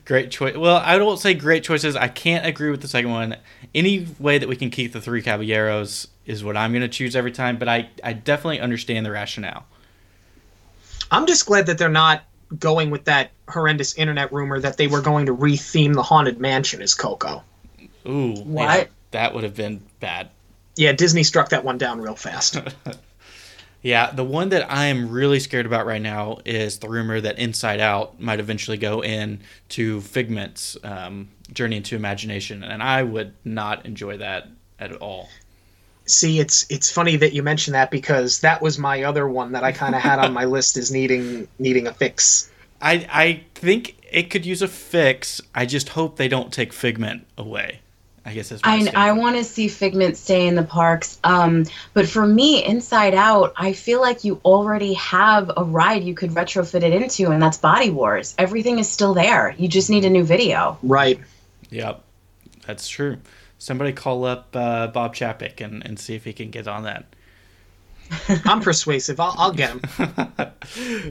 [0.05, 0.55] Great choice.
[0.55, 1.95] Well, I don't say great choices.
[1.95, 3.35] I can't agree with the second one.
[3.73, 7.15] Any way that we can keep the three caballeros is what I'm going to choose
[7.15, 9.65] every time, but I, I definitely understand the rationale.
[11.11, 12.23] I'm just glad that they're not
[12.57, 16.81] going with that horrendous internet rumor that they were going to retheme the Haunted Mansion
[16.81, 17.43] as Coco.
[18.07, 18.33] Ooh.
[18.33, 18.63] What?
[18.63, 20.29] yeah, that would have been bad.
[20.75, 22.57] Yeah, Disney struck that one down real fast.
[23.85, 27.37] Yeah, the one that I am really scared about right now is the rumor that
[27.37, 33.35] Inside Out might eventually go in to Figment's um, Journey into Imagination, and I would
[33.45, 34.47] not enjoy that
[34.79, 35.29] at all.
[36.07, 39.63] See, it's it's funny that you mentioned that because that was my other one that
[39.63, 42.49] I kind of had on my list is needing needing a fix.
[42.81, 45.41] I I think it could use a fix.
[45.53, 47.81] I just hope they don't take Figment away.
[48.25, 48.63] I guess that's.
[48.63, 49.09] my I.
[49.09, 51.19] I want to see Figment stay in the parks.
[51.23, 56.15] Um, but for me, Inside Out, I feel like you already have a ride you
[56.15, 58.33] could retrofit it into, and that's Body Wars.
[58.39, 59.53] Everything is still there.
[59.57, 60.77] You just need a new video.
[60.81, 61.19] Right.
[61.69, 62.03] Yep,
[62.65, 63.17] that's true.
[63.59, 67.05] Somebody call up uh, Bob Chapek and, and see if he can get on that.
[68.45, 69.19] I'm persuasive.
[69.19, 69.81] I'll, I'll get him.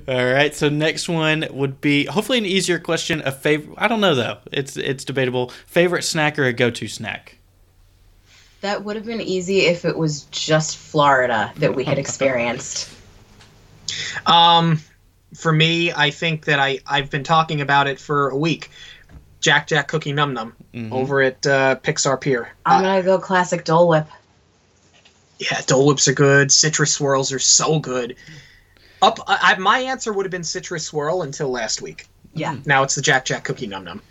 [0.08, 0.54] All right.
[0.54, 3.22] So next one would be hopefully an easier question.
[3.24, 3.76] A favorite?
[3.78, 4.38] I don't know though.
[4.52, 5.50] It's it's debatable.
[5.66, 7.38] Favorite snack or a go-to snack?
[8.60, 12.88] That would have been easy if it was just Florida that we had experienced.
[14.26, 14.80] Um,
[15.34, 18.70] for me, I think that I I've been talking about it for a week.
[19.40, 20.90] Jack Jack Cookie Num Num Mhm.
[20.92, 22.48] over at uh, Pixar Pier.
[22.64, 24.06] I'm Uh, gonna go classic Dole Whip.
[25.38, 26.52] Yeah, Dole Whips are good.
[26.52, 28.16] Citrus swirls are so good.
[29.02, 32.06] Up, I, my answer would have been citrus swirl until last week.
[32.32, 32.56] Yeah.
[32.64, 34.02] Now it's the Jack Jack cookie num num.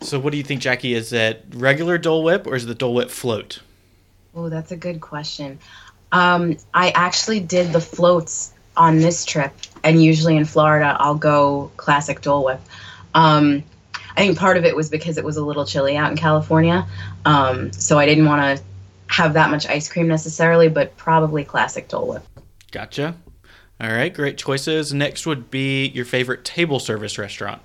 [0.00, 0.94] So, what do you think, Jackie?
[0.94, 3.60] Is that regular Dole Whip or is the Dole Whip float?
[4.34, 5.58] Oh, that's a good question.
[6.12, 9.52] Um, I actually did the floats on this trip,
[9.84, 12.60] and usually in Florida, I'll go classic Dole Whip.
[13.14, 13.62] Um,
[14.16, 16.86] I think part of it was because it was a little chilly out in California,
[17.24, 18.64] um, so I didn't want to
[19.10, 22.22] have that much ice cream necessarily, but probably classic Dole Whip.
[22.70, 23.16] Gotcha.
[23.80, 24.92] All right, great choices.
[24.94, 27.60] Next would be your favorite table service restaurant.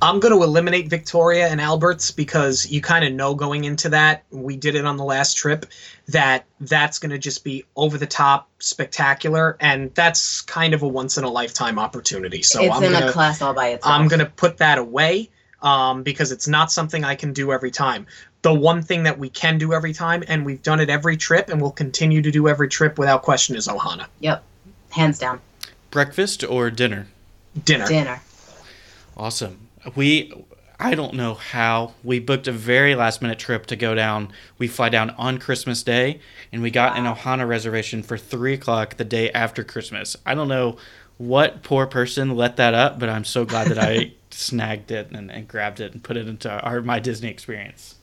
[0.00, 4.24] I'm going to eliminate Victoria and Albert's because you kind of know going into that.
[4.30, 5.66] We did it on the last trip
[6.08, 10.88] that that's going to just be over the top spectacular, and that's kind of a
[10.88, 12.42] once in a lifetime opportunity.
[12.42, 13.94] So it's I'm in gonna, a class all by itself.
[13.94, 15.30] I'm going to put that away
[15.66, 18.06] um, because it's not something I can do every time.
[18.42, 21.48] The one thing that we can do every time, and we've done it every trip,
[21.48, 24.44] and we'll continue to do every trip without question, is Ohana Yep,
[24.90, 25.40] hands down.
[25.90, 27.08] Breakfast or dinner?
[27.64, 27.88] dinner.
[27.88, 28.20] Dinner.
[29.16, 29.68] Awesome.
[29.96, 30.32] We,
[30.78, 34.30] I don't know how we booked a very last minute trip to go down.
[34.58, 36.20] We fly down on Christmas Day,
[36.52, 40.16] and we got an Ohana reservation for three o'clock the day after Christmas.
[40.24, 40.76] I don't know
[41.18, 45.30] what poor person let that up, but I'm so glad that I snagged it and,
[45.30, 47.94] and grabbed it and put it into our my Disney experience.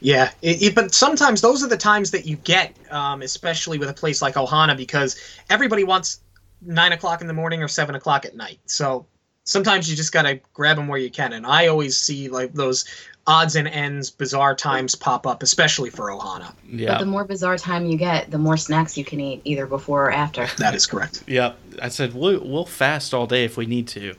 [0.00, 3.88] Yeah, it, it- but sometimes those are the times that you get, um, especially with
[3.88, 5.16] a place like Ohana, because
[5.50, 6.20] everybody wants
[6.62, 8.58] nine o'clock in the morning or seven o'clock at night.
[8.66, 9.06] So
[9.44, 11.32] sometimes you just gotta grab them where you can.
[11.32, 12.84] And I always see like those
[13.26, 16.52] odds and ends, bizarre times pop up, especially for Ohana.
[16.66, 16.92] Yeah.
[16.94, 20.06] But the more bizarre time you get, the more snacks you can eat, either before
[20.06, 20.46] or after.
[20.58, 21.24] That is correct.
[21.26, 21.56] Yep.
[21.82, 24.14] I said we'll, we'll fast all day if we need to.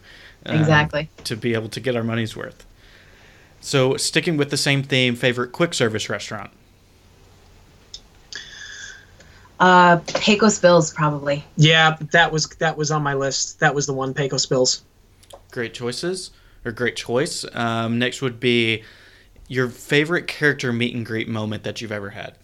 [0.45, 1.09] um, Exactly.
[1.25, 2.65] To be able to get our money's worth.
[3.59, 6.49] So, sticking with the same theme, favorite quick service restaurant?
[9.59, 11.45] Uh, Pecos Bills probably.
[11.55, 13.59] Yeah, that was that was on my list.
[13.59, 14.83] That was the one, Pecos Bills.
[15.51, 16.31] Great choices,
[16.65, 17.45] or great choice.
[17.53, 18.83] Um, next would be
[19.47, 22.35] your favorite character meet and greet moment that you've ever had.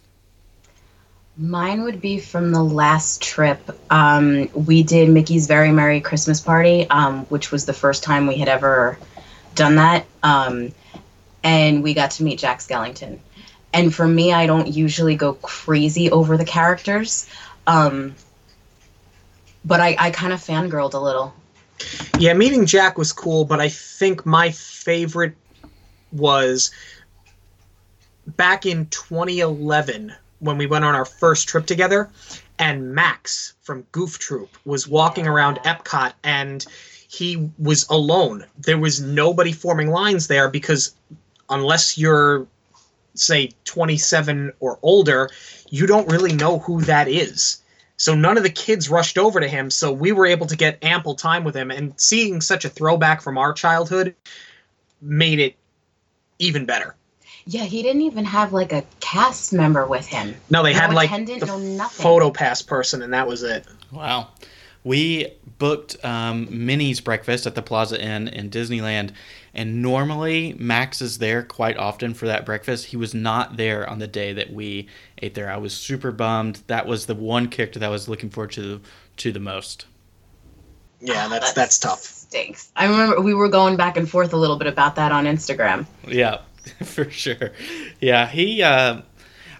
[1.38, 3.59] Mine would be from the last trip.
[3.91, 8.38] Um, we did Mickey's Very Merry Christmas Party, um, which was the first time we
[8.38, 8.97] had ever
[9.53, 10.05] done that.
[10.24, 10.72] Um,
[11.43, 13.20] and we got to meet Jack Skellington.
[13.72, 17.30] And for me, I don't usually go crazy over the characters.
[17.68, 18.15] Um,
[19.63, 21.34] but I, I kind of fangirled a little.
[22.19, 25.36] Yeah, meeting Jack was cool, but I think my favorite
[26.11, 26.71] was
[28.25, 32.09] back in 2011 when we went on our first trip together,
[32.59, 36.65] and Max from Goof Troop was walking around Epcot and
[37.07, 38.45] he was alone.
[38.57, 40.95] There was nobody forming lines there because
[41.49, 42.47] unless you're
[43.13, 45.30] say 27 or older,
[45.69, 47.61] you don't really know who that is.
[47.98, 50.84] So none of the kids rushed over to him, so we were able to get
[50.84, 51.72] ample time with him.
[51.72, 54.16] And seeing such a throwback from our childhood
[55.02, 55.56] made it
[56.39, 56.95] even better.
[57.45, 60.36] Yeah, he didn't even have like a cast member with him.
[60.50, 62.04] No, they No had like attendant, the no nothing.
[62.04, 63.66] photo pass person, and that was it.
[63.91, 64.30] Wow.
[64.84, 69.11] We booked um, Minnie's breakfast at the Plaza Inn in Disneyland,
[69.53, 72.86] and normally Max is there quite often for that breakfast.
[72.86, 74.88] He was not there on the day that we
[75.21, 75.51] ate there.
[75.51, 76.61] I was super bummed.
[76.67, 78.82] That was the one character that I was looking forward to
[79.17, 79.86] to the most.
[81.01, 82.01] Yeah, that's That that's tough.
[82.28, 82.71] Stinks.
[82.75, 85.86] I remember we were going back and forth a little bit about that on Instagram.
[86.07, 86.39] Yeah,
[86.84, 87.51] for sure.
[87.99, 88.63] Yeah, he.
[88.63, 89.01] Uh,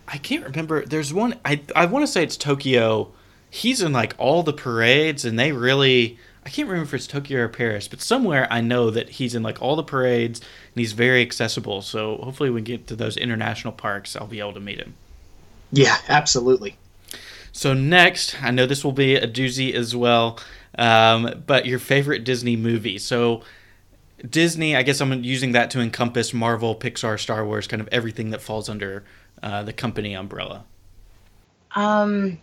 [0.08, 0.86] I can't remember.
[0.86, 1.36] There's one.
[1.46, 3.14] I I want to say it's Tokyo.
[3.50, 6.20] He's in like all the parades, and they really.
[6.46, 9.44] I can't remember if it's Tokyo or Paris, but somewhere I know that he's in
[9.44, 11.82] like all the parades, and he's very accessible.
[11.82, 14.96] So hopefully, when we get to those international parks, I'll be able to meet him.
[15.72, 16.78] Yeah, absolutely.
[17.52, 20.40] So next, I know this will be a doozy as well,
[20.78, 22.98] um, but your favorite Disney movie.
[22.98, 23.42] So
[24.28, 28.30] Disney, I guess I'm using that to encompass Marvel, Pixar, Star Wars, kind of everything
[28.32, 29.04] that falls under
[29.44, 30.66] uh, the company umbrella.
[31.76, 32.40] Um,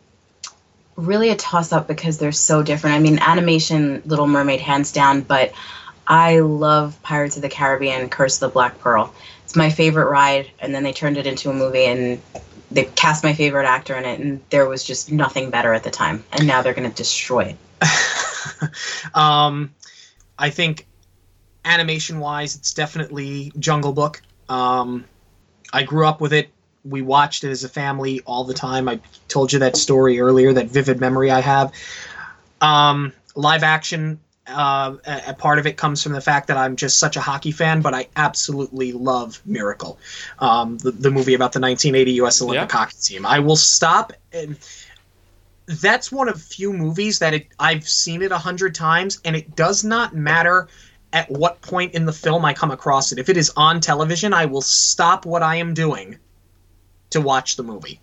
[0.96, 2.96] really a toss up because they're so different.
[2.96, 5.52] I mean, animation, Little Mermaid, hands down, but
[6.06, 9.12] I love Pirates of the Caribbean, Curse of the Black Pearl.
[9.44, 12.20] It's my favorite ride, and then they turned it into a movie, and
[12.70, 15.90] they cast my favorite actor in it, and there was just nothing better at the
[15.90, 16.24] time.
[16.32, 18.70] And now they're going to destroy it.
[19.14, 19.74] um,
[20.38, 20.86] I think
[21.64, 24.22] animation wise, it's definitely Jungle Book.
[24.48, 25.04] Um,
[25.72, 26.50] I grew up with it.
[26.84, 28.88] We watched it as a family all the time.
[28.88, 31.72] I told you that story earlier, that vivid memory I have.
[32.60, 36.76] Um, live action, uh, a, a part of it comes from the fact that I'm
[36.76, 39.98] just such a hockey fan, but I absolutely love Miracle,
[40.38, 42.42] um, the, the movie about the 1980 U.S.
[42.42, 42.78] Olympic Yeah.
[42.78, 43.26] hockey team.
[43.26, 44.56] I will stop and
[45.66, 49.56] that's one of few movies that it, I've seen it a hundred times, and it
[49.56, 50.68] does not matter
[51.12, 53.18] at what point in the film I come across it.
[53.18, 56.18] If it is on television, I will stop what I am doing
[57.14, 58.00] to watch the movie.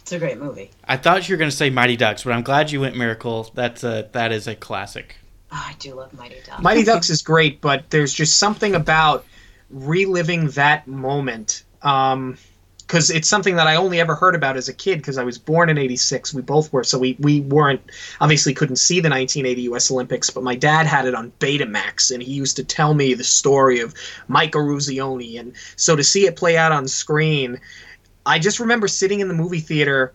[0.00, 0.70] It's a great movie.
[0.84, 3.50] I thought you were going to say Mighty Ducks, but I'm glad you went Miracle.
[3.54, 5.16] That's a that is a classic.
[5.52, 6.62] Oh, I do love Mighty Ducks.
[6.62, 9.24] Mighty Ducks is great, but there's just something about
[9.70, 11.64] reliving that moment.
[11.82, 12.38] Um,
[12.86, 15.38] because it's something that I only ever heard about as a kid because I was
[15.38, 16.32] born in 86.
[16.32, 16.84] We both were.
[16.84, 17.80] So we, we weren't,
[18.20, 22.22] obviously couldn't see the 1980 US Olympics, but my dad had it on Betamax and
[22.22, 23.92] he used to tell me the story of
[24.28, 25.40] Mike Eruzione.
[25.40, 27.60] And so to see it play out on screen,
[28.26, 30.12] I just remember sitting in the movie theater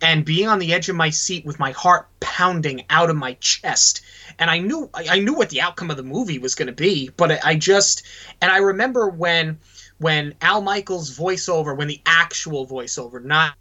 [0.00, 3.32] and being on the edge of my seat with my heart pounding out of my
[3.40, 4.00] chest
[4.38, 7.10] and i knew i knew what the outcome of the movie was going to be
[7.16, 8.04] but i just
[8.40, 9.58] and i remember when
[9.98, 13.54] when Al Michaels voiceover, when the actual voiceover, not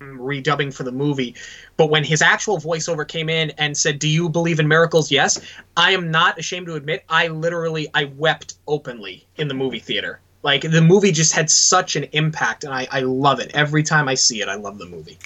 [0.00, 1.34] redubbing for the movie,
[1.76, 5.40] but when his actual voiceover came in and said, "Do you believe in miracles?" Yes,
[5.76, 10.20] I am not ashamed to admit I literally I wept openly in the movie theater.
[10.44, 14.08] Like the movie just had such an impact, and I, I love it every time
[14.08, 14.48] I see it.
[14.48, 15.18] I love the movie.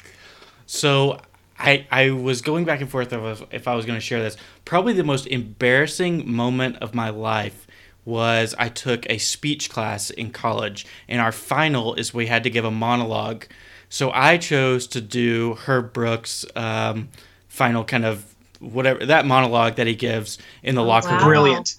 [0.67, 1.21] So
[1.59, 4.05] I, I was going back and forth if I was, if I was going to
[4.05, 4.37] share this.
[4.65, 7.67] Probably the most embarrassing moment of my life
[8.05, 12.51] was I took a speech class in college, and our final is we had to
[12.51, 13.45] give a monologue.
[13.89, 17.09] So I chose to do Herb Brooks' um,
[17.49, 21.25] final kind of whatever that monologue that he gives in the Oh, locker room.
[21.25, 21.77] Brilliant.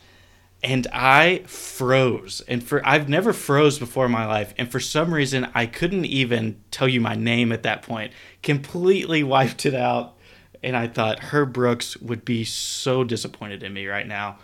[0.64, 2.42] And I froze.
[2.42, 6.06] And for I've never froze before in my life, and for some reason I couldn't
[6.06, 8.12] even tell you my name at that point.
[8.44, 10.18] Completely wiped it out,
[10.64, 14.40] and I thought Herb Brooks would be so disappointed in me right now.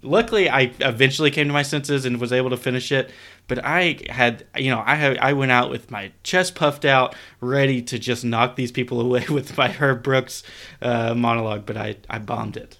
[0.00, 3.10] Luckily, I eventually came to my senses and was able to finish it.
[3.48, 7.16] But I had, you know, I had, I went out with my chest puffed out,
[7.40, 10.44] ready to just knock these people away with my Herb Brooks
[10.80, 11.66] uh, monologue.
[11.66, 12.77] But I, I bombed it.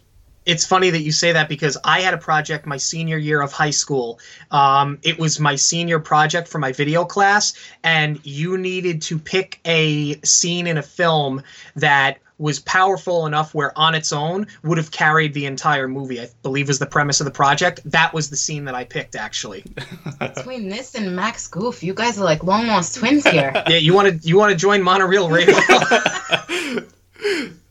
[0.49, 3.53] It's funny that you say that because I had a project my senior year of
[3.53, 4.18] high school.
[4.51, 7.53] Um, it was my senior project for my video class,
[7.84, 11.42] and you needed to pick a scene in a film
[11.76, 16.18] that was powerful enough where on its own would have carried the entire movie.
[16.18, 17.80] I believe was the premise of the project.
[17.84, 19.64] That was the scene that I picked actually.
[20.18, 23.53] Between this and Max Goof, you guys are like long lost twins here.
[23.68, 25.57] Yeah, you want to you want to join Monorail Radio?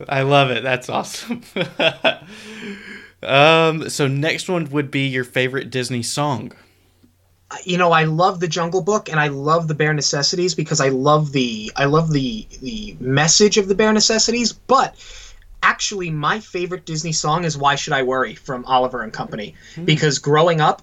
[0.09, 0.63] I love it.
[0.63, 1.41] That's awesome.
[3.23, 6.53] um, so next one would be your favorite Disney song.
[7.63, 10.89] you know, I love the Jungle Book and I love the Bare Necessities because I
[10.89, 14.53] love the I love the the message of the Bare Necessities.
[14.53, 14.95] But
[15.63, 20.19] actually, my favorite Disney song is "Why Should I Worry" from Oliver and Company because
[20.19, 20.81] growing up.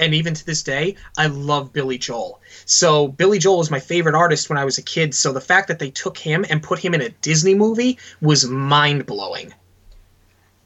[0.00, 2.40] And even to this day, I love Billy Joel.
[2.64, 5.14] So Billy Joel was my favorite artist when I was a kid.
[5.14, 8.46] So the fact that they took him and put him in a Disney movie was
[8.46, 9.52] mind blowing.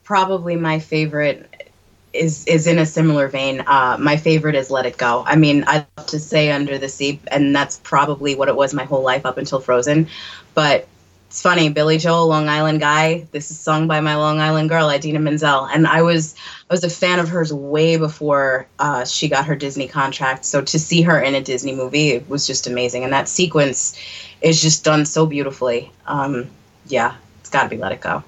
[0.04, 1.72] Probably my favorite
[2.12, 3.64] is is in a similar vein.
[3.66, 5.24] Uh, my favorite is Let It Go.
[5.26, 8.72] I mean, I love to say Under the Sea, and that's probably what it was
[8.72, 10.06] my whole life up until Frozen.
[10.54, 10.86] But
[11.34, 13.26] it's funny, Billy Joel, Long Island guy.
[13.32, 16.36] This is sung by my Long Island girl, Idina Menzel, and I was
[16.70, 20.44] I was a fan of hers way before uh, she got her Disney contract.
[20.44, 24.00] So to see her in a Disney movie, was just amazing, and that sequence
[24.42, 25.90] is just done so beautifully.
[26.06, 26.48] Um,
[26.86, 28.22] yeah, it's got to be Let It Go.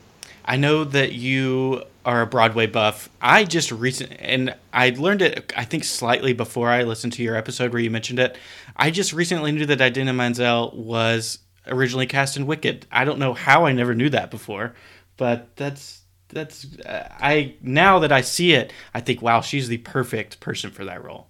[0.44, 3.08] I know that you are a Broadway buff.
[3.22, 7.36] I just recent and I learned it I think slightly before I listened to your
[7.36, 8.36] episode where you mentioned it.
[8.76, 11.38] I just recently knew that Idina Menzel was
[11.68, 12.86] originally cast in Wicked.
[12.90, 14.74] I don't know how I never knew that before,
[15.16, 19.78] but that's that's uh, I now that I see it, I think wow, she's the
[19.78, 21.26] perfect person for that role.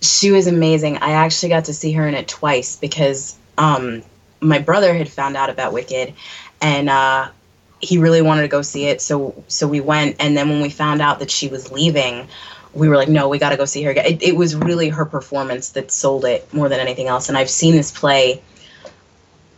[0.00, 0.98] she was amazing.
[0.98, 4.02] I actually got to see her in it twice because um,
[4.40, 6.14] my brother had found out about Wicked,
[6.60, 7.28] and uh,
[7.80, 9.00] he really wanted to go see it.
[9.00, 12.28] So so we went, and then when we found out that she was leaving,
[12.74, 14.06] we were like, no, we got to go see her again.
[14.06, 17.28] It, it was really her performance that sold it more than anything else.
[17.28, 18.42] And I've seen this play.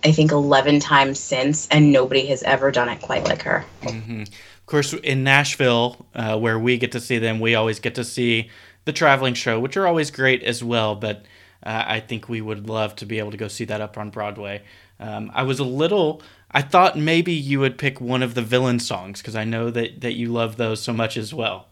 [0.04, 3.64] I think 11 times since, and nobody has ever done it quite like her.
[3.84, 8.04] Of course, in Nashville, uh, where we get to see them, we always get to
[8.04, 8.50] see
[8.84, 10.94] the traveling show, which are always great as well.
[10.94, 11.26] But
[11.62, 14.10] uh, I think we would love to be able to go see that up on
[14.10, 14.62] Broadway.
[14.98, 16.22] Um, I was a little.
[16.50, 20.00] I thought maybe you would pick one of the villain songs because I know that,
[20.00, 21.66] that you love those so much as well.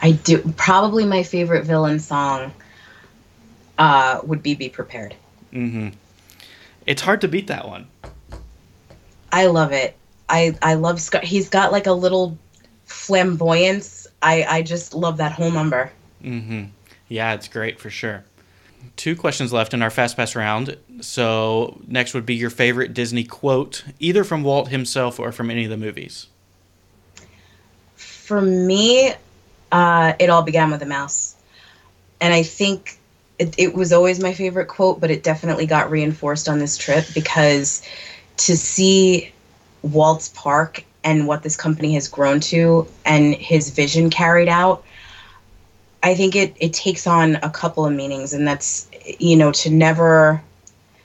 [0.00, 0.38] I do.
[0.56, 2.52] Probably my favorite villain song
[3.78, 5.14] uh, would be Be Prepared.
[5.52, 5.88] hmm
[6.88, 7.86] It's hard to beat that one.
[9.30, 9.94] I love it.
[10.28, 10.98] I I love.
[11.22, 12.38] He's got like a little
[12.86, 14.06] flamboyance.
[14.22, 15.92] I I just love that whole number.
[16.24, 16.64] Mm-hmm.
[17.08, 18.24] Yeah, it's great for sure.
[18.96, 20.76] two questions left in our fast pass round.
[21.00, 25.64] So next would be your favorite Disney quote, either from Walt himself or from any
[25.64, 26.26] of the movies.
[27.96, 29.12] For me,
[29.72, 31.34] uh, it all began with a mouse,
[32.20, 32.98] and I think
[33.38, 37.04] it, it was always my favorite quote, but it definitely got reinforced on this trip
[37.14, 37.82] because
[38.38, 39.32] to see
[39.82, 44.84] Walt's park and what this company has grown to and his vision carried out
[46.02, 48.34] i think it it takes on a couple of meanings.
[48.34, 50.42] And that's you know to never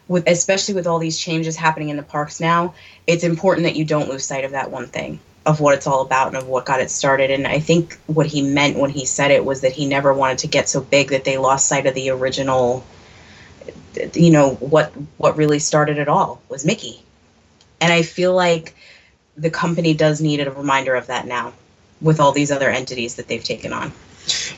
[0.07, 2.73] with especially with all these changes happening in the parks now
[3.07, 6.01] it's important that you don't lose sight of that one thing of what it's all
[6.01, 9.05] about and of what got it started and i think what he meant when he
[9.05, 11.85] said it was that he never wanted to get so big that they lost sight
[11.85, 12.85] of the original
[14.13, 17.01] you know what what really started it all was mickey
[17.81, 18.75] and i feel like
[19.37, 21.53] the company does need a reminder of that now
[22.01, 23.91] with all these other entities that they've taken on.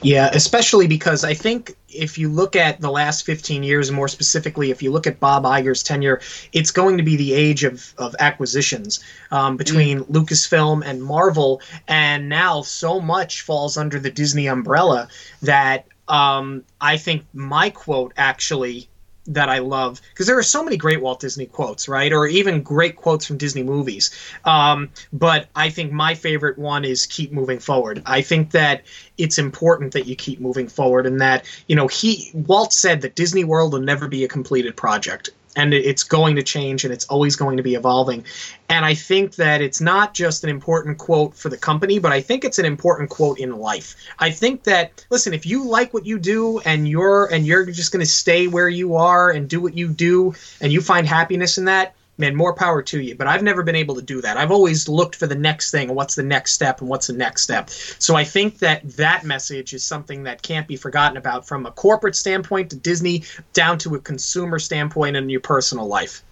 [0.01, 4.71] Yeah, especially because I think if you look at the last 15 years, more specifically,
[4.71, 6.21] if you look at Bob Iger's tenure,
[6.53, 8.99] it's going to be the age of, of acquisitions
[9.31, 10.11] um, between mm.
[10.11, 11.61] Lucasfilm and Marvel.
[11.87, 15.07] And now so much falls under the Disney umbrella
[15.41, 18.89] that um, I think my quote actually
[19.27, 22.11] that I love because there are so many great Walt Disney quotes, right?
[22.11, 24.11] Or even great quotes from Disney movies.
[24.45, 28.01] Um, but I think my favorite one is keep moving forward.
[28.05, 28.83] I think that
[29.17, 33.15] it's important that you keep moving forward and that, you know, he Walt said that
[33.15, 37.05] Disney World will never be a completed project and it's going to change and it's
[37.05, 38.25] always going to be evolving.
[38.69, 42.21] And I think that it's not just an important quote for the company, but I
[42.21, 43.95] think it's an important quote in life.
[44.19, 47.91] I think that listen, if you like what you do and you're and you're just
[47.91, 51.57] going to stay where you are and do what you do and you find happiness
[51.57, 53.15] in that, man, more power to you.
[53.15, 54.37] But I've never been able to do that.
[54.37, 57.13] I've always looked for the next thing and what's the next step and what's the
[57.13, 57.69] next step.
[57.69, 61.71] So I think that that message is something that can't be forgotten about from a
[61.71, 66.23] corporate standpoint to Disney down to a consumer standpoint in your personal life.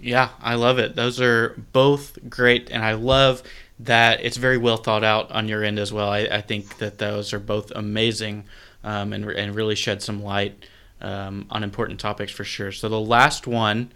[0.00, 0.94] Yeah, I love it.
[0.94, 3.42] Those are both great, and I love
[3.80, 6.10] that it's very well thought out on your end as well.
[6.10, 8.44] I, I think that those are both amazing
[8.84, 10.64] um, and, and really shed some light
[11.00, 12.72] um, on important topics for sure.
[12.72, 13.92] So the last one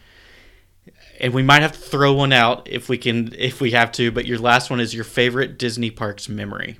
[1.20, 4.10] and we might have to throw one out if we can if we have to
[4.10, 6.78] but your last one is your favorite disney parks memory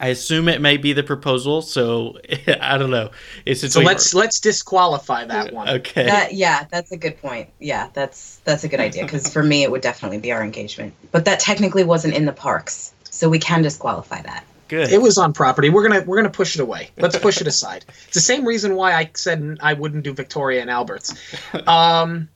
[0.00, 2.18] i assume it may be the proposal so
[2.60, 3.10] i don't know
[3.44, 4.24] it's so let's hard.
[4.24, 8.68] let's disqualify that one okay that, yeah that's a good point yeah that's that's a
[8.68, 12.14] good idea because for me it would definitely be our engagement but that technically wasn't
[12.14, 14.92] in the parks so we can disqualify that Good.
[14.92, 15.70] It was on property.
[15.70, 16.90] We're gonna we're gonna push it away.
[16.98, 17.86] Let's push it aside.
[17.88, 21.14] It's the same reason why I said I wouldn't do Victoria and Albert's.
[21.66, 22.28] Um,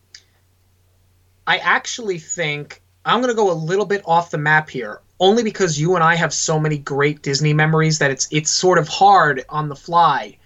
[1.46, 5.42] I actually think I'm going to go a little bit off the map here, only
[5.42, 8.88] because you and I have so many great Disney memories that it's it's sort of
[8.88, 10.38] hard on the fly,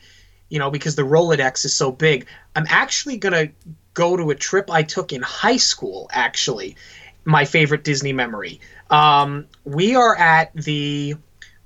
[0.48, 2.26] you know, because the Rolodex is so big.
[2.54, 3.52] I'm actually going to
[3.94, 6.08] go to a trip I took in high school.
[6.12, 6.76] Actually,
[7.24, 8.60] my favorite Disney memory.
[8.90, 11.16] Um, we are at the.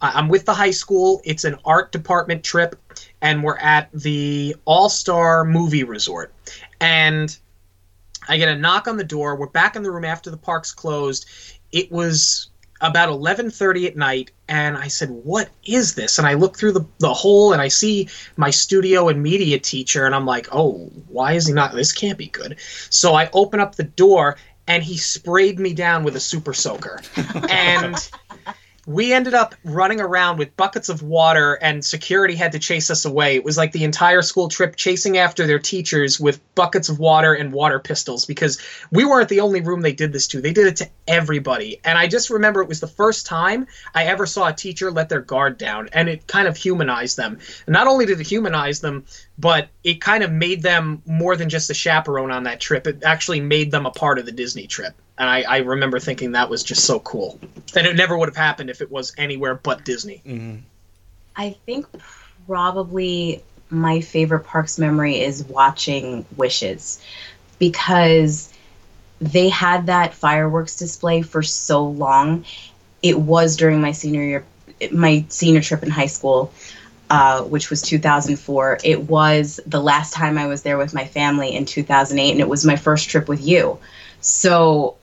[0.03, 1.21] I'm with the high school.
[1.25, 2.75] It's an art department trip,
[3.21, 6.33] and we're at the All Star Movie Resort,
[6.81, 7.37] and
[8.31, 9.35] I get a knock on the door.
[9.35, 11.27] We're back in the room after the park's closed.
[11.73, 12.47] It was
[12.81, 16.87] about 11:30 at night and I said, "What is this?" And I look through the
[16.99, 21.33] the hole and I see my studio and media teacher and I'm like, "Oh, why
[21.33, 22.57] is he not this can't be good."
[22.89, 24.37] So I open up the door
[24.69, 27.03] and he sprayed me down with a super soaker.
[27.51, 27.97] and
[28.87, 33.05] we ended up running around with buckets of water and security had to chase us
[33.05, 33.37] away.
[33.37, 37.35] It was like the entire school trip chasing after their teachers with buckets of water
[37.35, 38.59] and water pistols because
[38.91, 40.41] we weren't the only room they did this to.
[40.41, 41.81] They did it to everybody.
[41.85, 45.09] And i just remember it was the first time i ever saw a teacher let
[45.09, 47.39] their guard down and it kind of humanized them.
[47.69, 49.05] Not only did it humanize them
[49.41, 53.03] but it kind of made them more than just a chaperone on that trip it
[53.05, 56.49] actually made them a part of the disney trip and I, I, remember thinking that
[56.49, 57.39] was just so cool.
[57.77, 60.23] And it never would have happened if it was anywhere but Disney.
[60.27, 60.61] Mm-hmm.
[61.37, 61.87] I think
[62.47, 67.03] probably my favorite parks memory is watching Wishes
[67.59, 68.51] because
[69.21, 72.47] they had that fireworks display for so long.
[73.03, 74.45] It was during my senior year,
[74.91, 76.51] my senior trip in high school.
[77.11, 78.79] Uh, which was 2004.
[78.85, 82.49] It was the last time I was there with my family in 2008, and it
[82.49, 83.81] was my first trip with you.
[84.21, 84.97] So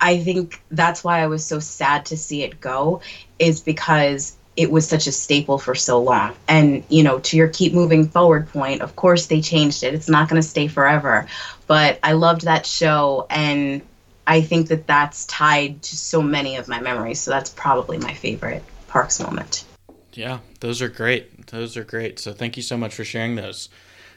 [0.00, 3.02] I think that's why I was so sad to see it go,
[3.38, 6.34] is because it was such a staple for so long.
[6.48, 9.92] And, you know, to your keep moving forward point, of course they changed it.
[9.94, 11.26] It's not going to stay forever.
[11.66, 13.26] But I loved that show.
[13.28, 13.82] And
[14.26, 17.20] I think that that's tied to so many of my memories.
[17.20, 19.64] So that's probably my favorite Parks moment.
[20.12, 21.33] Yeah, those are great.
[21.54, 22.18] Those are great.
[22.18, 23.68] So thank you so much for sharing those.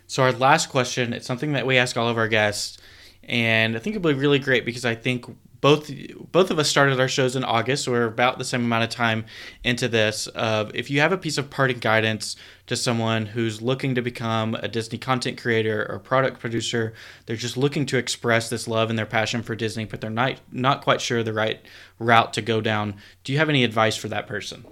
[0.08, 2.80] So our last question, it's something that we ask all of our guests,
[3.24, 5.26] and I think it'll be really great because I think
[5.62, 5.92] both
[6.32, 8.90] both of us started our shows in August, so we're about the same amount of
[8.90, 9.26] time
[9.64, 10.28] into this.
[10.34, 14.56] Uh, if you have a piece of parting guidance to someone who's looking to become
[14.56, 16.94] a Disney content creator or product producer,
[17.28, 20.40] they're just looking to express this love and their passion for Disney, but they're not
[20.52, 21.62] not quite sure the right
[22.00, 22.96] route to go down.
[23.24, 24.66] Do you have any advice for that person?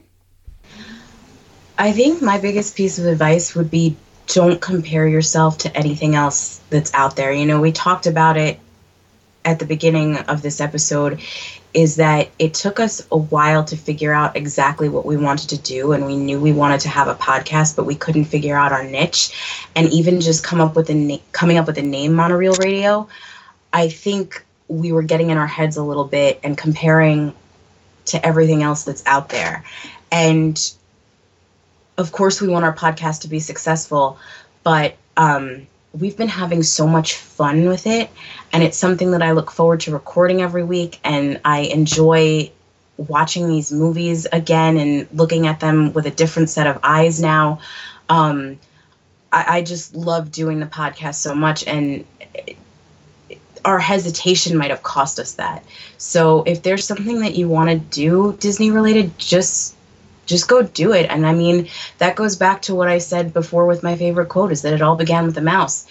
[1.78, 3.98] I think my biggest piece of advice would be
[4.28, 7.32] don't compare yourself to anything else that's out there.
[7.32, 8.60] You know, we talked about it
[9.44, 11.22] at the beginning of this episode
[11.74, 15.58] is that it took us a while to figure out exactly what we wanted to
[15.58, 18.72] do and we knew we wanted to have a podcast but we couldn't figure out
[18.72, 22.14] our niche and even just come up with a na- coming up with a name
[22.14, 23.08] monorail radio
[23.74, 27.34] i think we were getting in our heads a little bit and comparing
[28.06, 29.64] to everything else that's out there
[30.12, 30.74] and
[31.98, 34.18] of course we want our podcast to be successful
[34.64, 38.10] but um, we've been having so much fun with it
[38.52, 42.50] and it's something that i look forward to recording every week and i enjoy
[42.98, 47.60] watching these movies again and looking at them with a different set of eyes now.
[48.10, 48.60] Um,
[49.32, 52.06] I, I just love doing the podcast so much and
[53.64, 55.66] our hesitation might have cost us that.
[55.98, 59.75] So if there's something that you want to do disney related just
[60.26, 61.10] just go do it.
[61.10, 64.52] And I mean, that goes back to what I said before with my favorite quote
[64.52, 65.88] is that it all began with a mouse.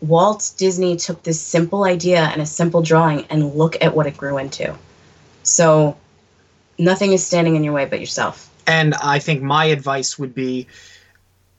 [0.00, 4.16] Walt Disney took this simple idea and a simple drawing and look at what it
[4.16, 4.76] grew into.
[5.42, 5.96] So
[6.78, 8.48] nothing is standing in your way but yourself.
[8.66, 10.68] And I think my advice would be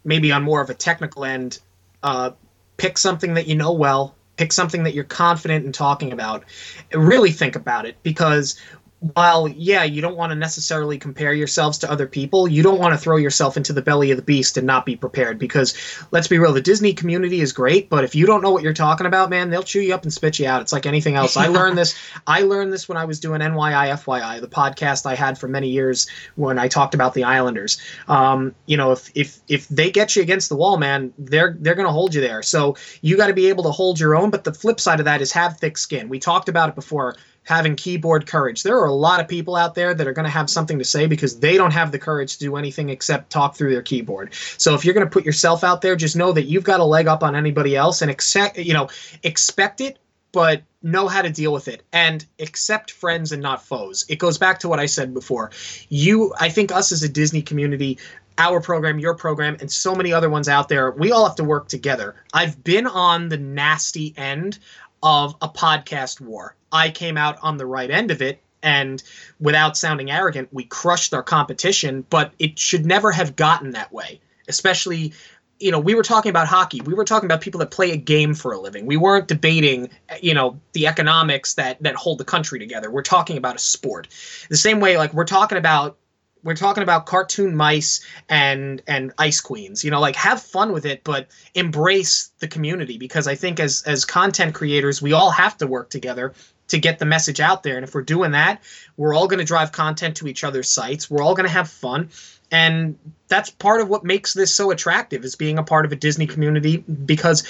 [0.06, 1.60] maybe on more of a technical end,
[2.04, 2.32] uh,
[2.78, 6.46] pick something that you know well, pick something that you're confident in talking about,
[6.94, 8.58] really think about it because
[9.00, 12.94] while yeah you don't want to necessarily compare yourselves to other people you don't want
[12.94, 15.74] to throw yourself into the belly of the beast and not be prepared because
[16.12, 18.74] let's be real the disney community is great but if you don't know what you're
[18.74, 20.62] talking about man they'll chew you up and spit you out.
[20.62, 21.38] It's like anything else.
[21.38, 21.98] I learned this
[22.28, 25.70] i learned this when i was doing nyi fyi the podcast i had for many
[25.70, 27.78] years when i talked about the islanders.
[28.10, 31.76] Um, you know if if if they get you against the wall man they're they're
[31.76, 32.44] going to hold you there.
[32.44, 35.06] So you got to be able to hold your own but the flip side of
[35.06, 36.10] that is have thick skin.
[36.10, 37.16] We talked about it before
[37.50, 38.62] having keyboard courage.
[38.62, 40.86] There are a lot of people out there that are going to have something to
[40.86, 44.36] say because they don't have the courage to do anything except talk through their keyboard.
[44.58, 46.84] So if you're going to put yourself out there, just know that you've got a
[46.84, 48.88] leg up on anybody else and accept, you know,
[49.24, 49.98] expect it,
[50.32, 54.06] but know how to deal with it and accept friends and not foes.
[54.10, 55.50] It goes back to what I said before.
[55.90, 57.98] You, I think us as a Disney community,
[58.38, 61.44] our program, your program, and so many other ones out there, we all have to
[61.44, 62.16] work together.
[62.32, 64.60] I've been on the nasty end
[65.04, 66.56] of a podcast war.
[66.72, 69.02] I came out on the right end of it and
[69.40, 74.20] without sounding arrogant, we crushed our competition, but it should never have gotten that way.
[74.48, 75.14] Especially,
[75.60, 76.82] you know, we were talking about hockey.
[76.82, 78.86] We were talking about people that play a game for a living.
[78.86, 79.90] We weren't debating,
[80.22, 82.90] you know, the economics that that hold the country together.
[82.90, 84.08] We're talking about a sport.
[84.50, 85.98] The same way like we're talking about
[86.44, 90.86] we're talking about cartoon mice and and ice queens you know like have fun with
[90.86, 95.58] it but embrace the community because i think as as content creators we all have
[95.58, 96.34] to work together
[96.70, 97.76] to get the message out there.
[97.76, 98.62] And if we're doing that
[98.98, 101.10] we're all going to drive content to each other's sites.
[101.10, 102.10] We're all going to have fun.
[102.52, 102.98] And
[103.28, 106.28] that's part of what makes this so attractive is being a part of a disney
[106.28, 107.44] community because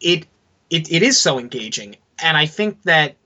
[0.00, 0.26] it
[0.70, 1.96] it, it is so engaging.
[2.22, 3.16] And i think that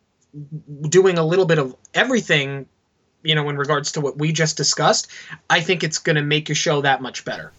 [0.88, 2.66] doing a little bit of everything
[3.24, 5.10] you know, in regards to what we just discussed,
[5.50, 7.52] I think it's going to make your show that much better.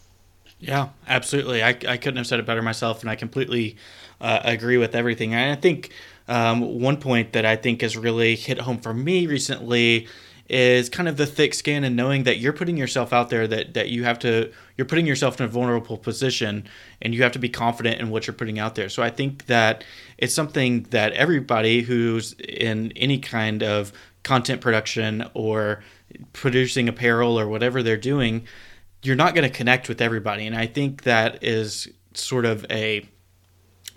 [0.59, 1.63] Yeah, absolutely.
[1.63, 3.75] I, I couldn't have said it better myself, and I completely
[4.21, 5.33] uh, agree with everything.
[5.33, 5.91] And I think
[6.27, 10.07] um, one point that I think has really hit home for me recently
[10.47, 13.73] is kind of the thick skin and knowing that you're putting yourself out there that
[13.73, 16.63] that you have to you're putting yourself in a vulnerable position
[17.01, 18.87] and you have to be confident in what you're putting out there.
[18.87, 19.83] So I think that
[20.19, 23.91] it's something that everybody who's in any kind of
[24.25, 25.81] content production or
[26.33, 28.45] producing apparel or whatever they're doing,
[29.03, 30.45] you're not going to connect with everybody.
[30.45, 33.07] And I think that is sort of a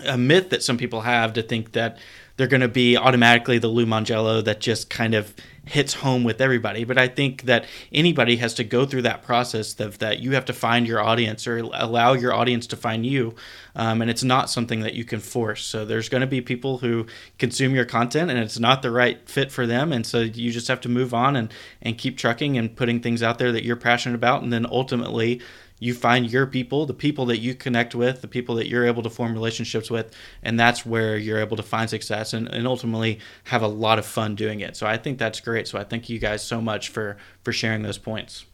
[0.06, 1.98] a myth that some people have to think that
[2.36, 5.34] they're going to be automatically the Lou Mongello that just kind of
[5.69, 6.85] hits home with everybody.
[6.85, 10.45] But I think that anybody has to go through that process of that you have
[10.47, 13.35] to find your audience or allow your audience to find you.
[13.77, 15.65] Um, and it's not something that you can force.
[15.65, 17.07] So there's going to be people who
[17.39, 19.93] consume your content and it's not the right fit for them.
[19.93, 23.23] And so you just have to move on and, and keep trucking and putting things
[23.23, 24.43] out there that you're passionate about.
[24.43, 25.40] And then ultimately,
[25.80, 29.02] you find your people, the people that you connect with, the people that you're able
[29.02, 33.20] to form relationships with, and that's where you're able to find success and, and ultimately
[33.44, 34.76] have a lot of fun doing it.
[34.76, 35.68] So I think that's great.
[35.68, 38.44] So I thank you guys so much for for sharing those points.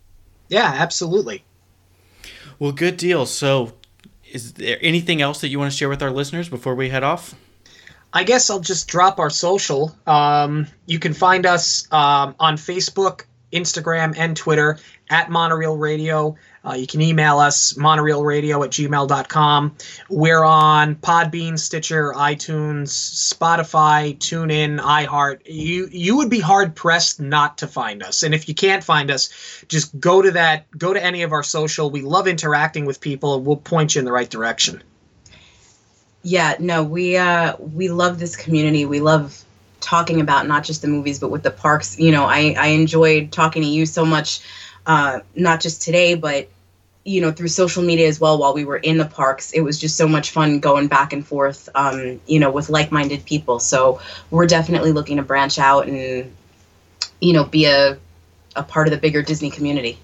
[0.48, 1.44] Yeah, absolutely.
[2.58, 3.26] Well, good deal.
[3.26, 3.74] So
[4.30, 7.02] is there anything else that you want to share with our listeners before we head
[7.02, 7.34] off?
[8.12, 9.96] I guess I'll just drop our social.
[10.06, 13.22] Um, you can find us um, on Facebook,
[13.52, 14.78] Instagram, and Twitter
[15.10, 16.36] at Monorail Radio.
[16.66, 19.76] Uh, you can email us monorailradio at gmail.com.
[20.08, 25.40] We're on Podbean, Stitcher, iTunes, Spotify, TuneIn, iHeart.
[25.44, 28.22] You you would be hard pressed not to find us.
[28.22, 29.28] And if you can't find us,
[29.68, 31.90] just go to that go to any of our social.
[31.90, 34.82] We love interacting with people and we'll point you in the right direction.
[36.22, 38.86] Yeah, no, we uh we love this community.
[38.86, 39.44] We love
[39.80, 41.98] talking about not just the movies but with the parks.
[41.98, 44.40] You know, I I enjoyed talking to you so much
[44.86, 46.48] uh not just today but
[47.04, 49.78] you know through social media as well while we were in the parks it was
[49.78, 53.60] just so much fun going back and forth um, you know with like-minded people.
[53.60, 54.00] So
[54.30, 56.34] we're definitely looking to branch out and
[57.20, 57.98] you know be a,
[58.56, 59.98] a part of the bigger disney community.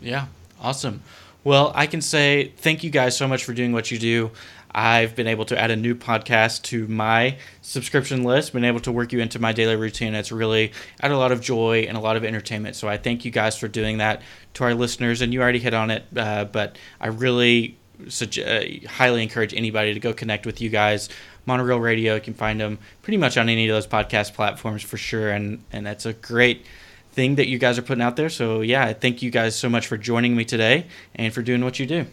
[0.00, 0.26] Yeah.
[0.60, 1.02] Awesome.
[1.42, 4.30] Well i can say thank you guys so much for doing what you do
[4.74, 8.92] I've been able to add a new podcast to my subscription list, been able to
[8.92, 10.14] work you into my daily routine.
[10.14, 12.74] It's really added a lot of joy and a lot of entertainment.
[12.74, 14.22] So I thank you guys for doing that
[14.54, 15.20] to our listeners.
[15.20, 20.00] And you already hit on it, uh, but I really uh, highly encourage anybody to
[20.00, 21.08] go connect with you guys.
[21.46, 24.96] Monorail Radio, you can find them pretty much on any of those podcast platforms for
[24.96, 25.30] sure.
[25.30, 26.66] And, and that's a great
[27.12, 28.28] thing that you guys are putting out there.
[28.28, 31.62] So yeah, I thank you guys so much for joining me today and for doing
[31.62, 32.06] what you do.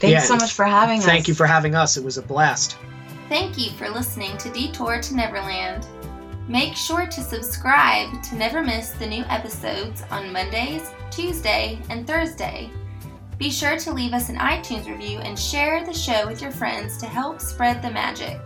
[0.00, 1.04] Thanks yeah, so much for having us.
[1.04, 1.96] Thank you for having us.
[1.96, 2.76] It was a blast.
[3.28, 5.86] Thank you for listening to Detour to Neverland.
[6.46, 12.70] Make sure to subscribe to never miss the new episodes on Mondays, Tuesday, and Thursday.
[13.38, 16.98] Be sure to leave us an iTunes review and share the show with your friends
[16.98, 18.38] to help spread the magic.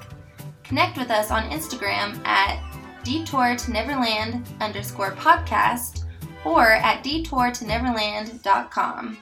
[0.63, 2.63] Connect with us on Instagram at
[3.03, 6.05] detour to neverland underscore podcast
[6.45, 9.19] or at detour to neverland.com.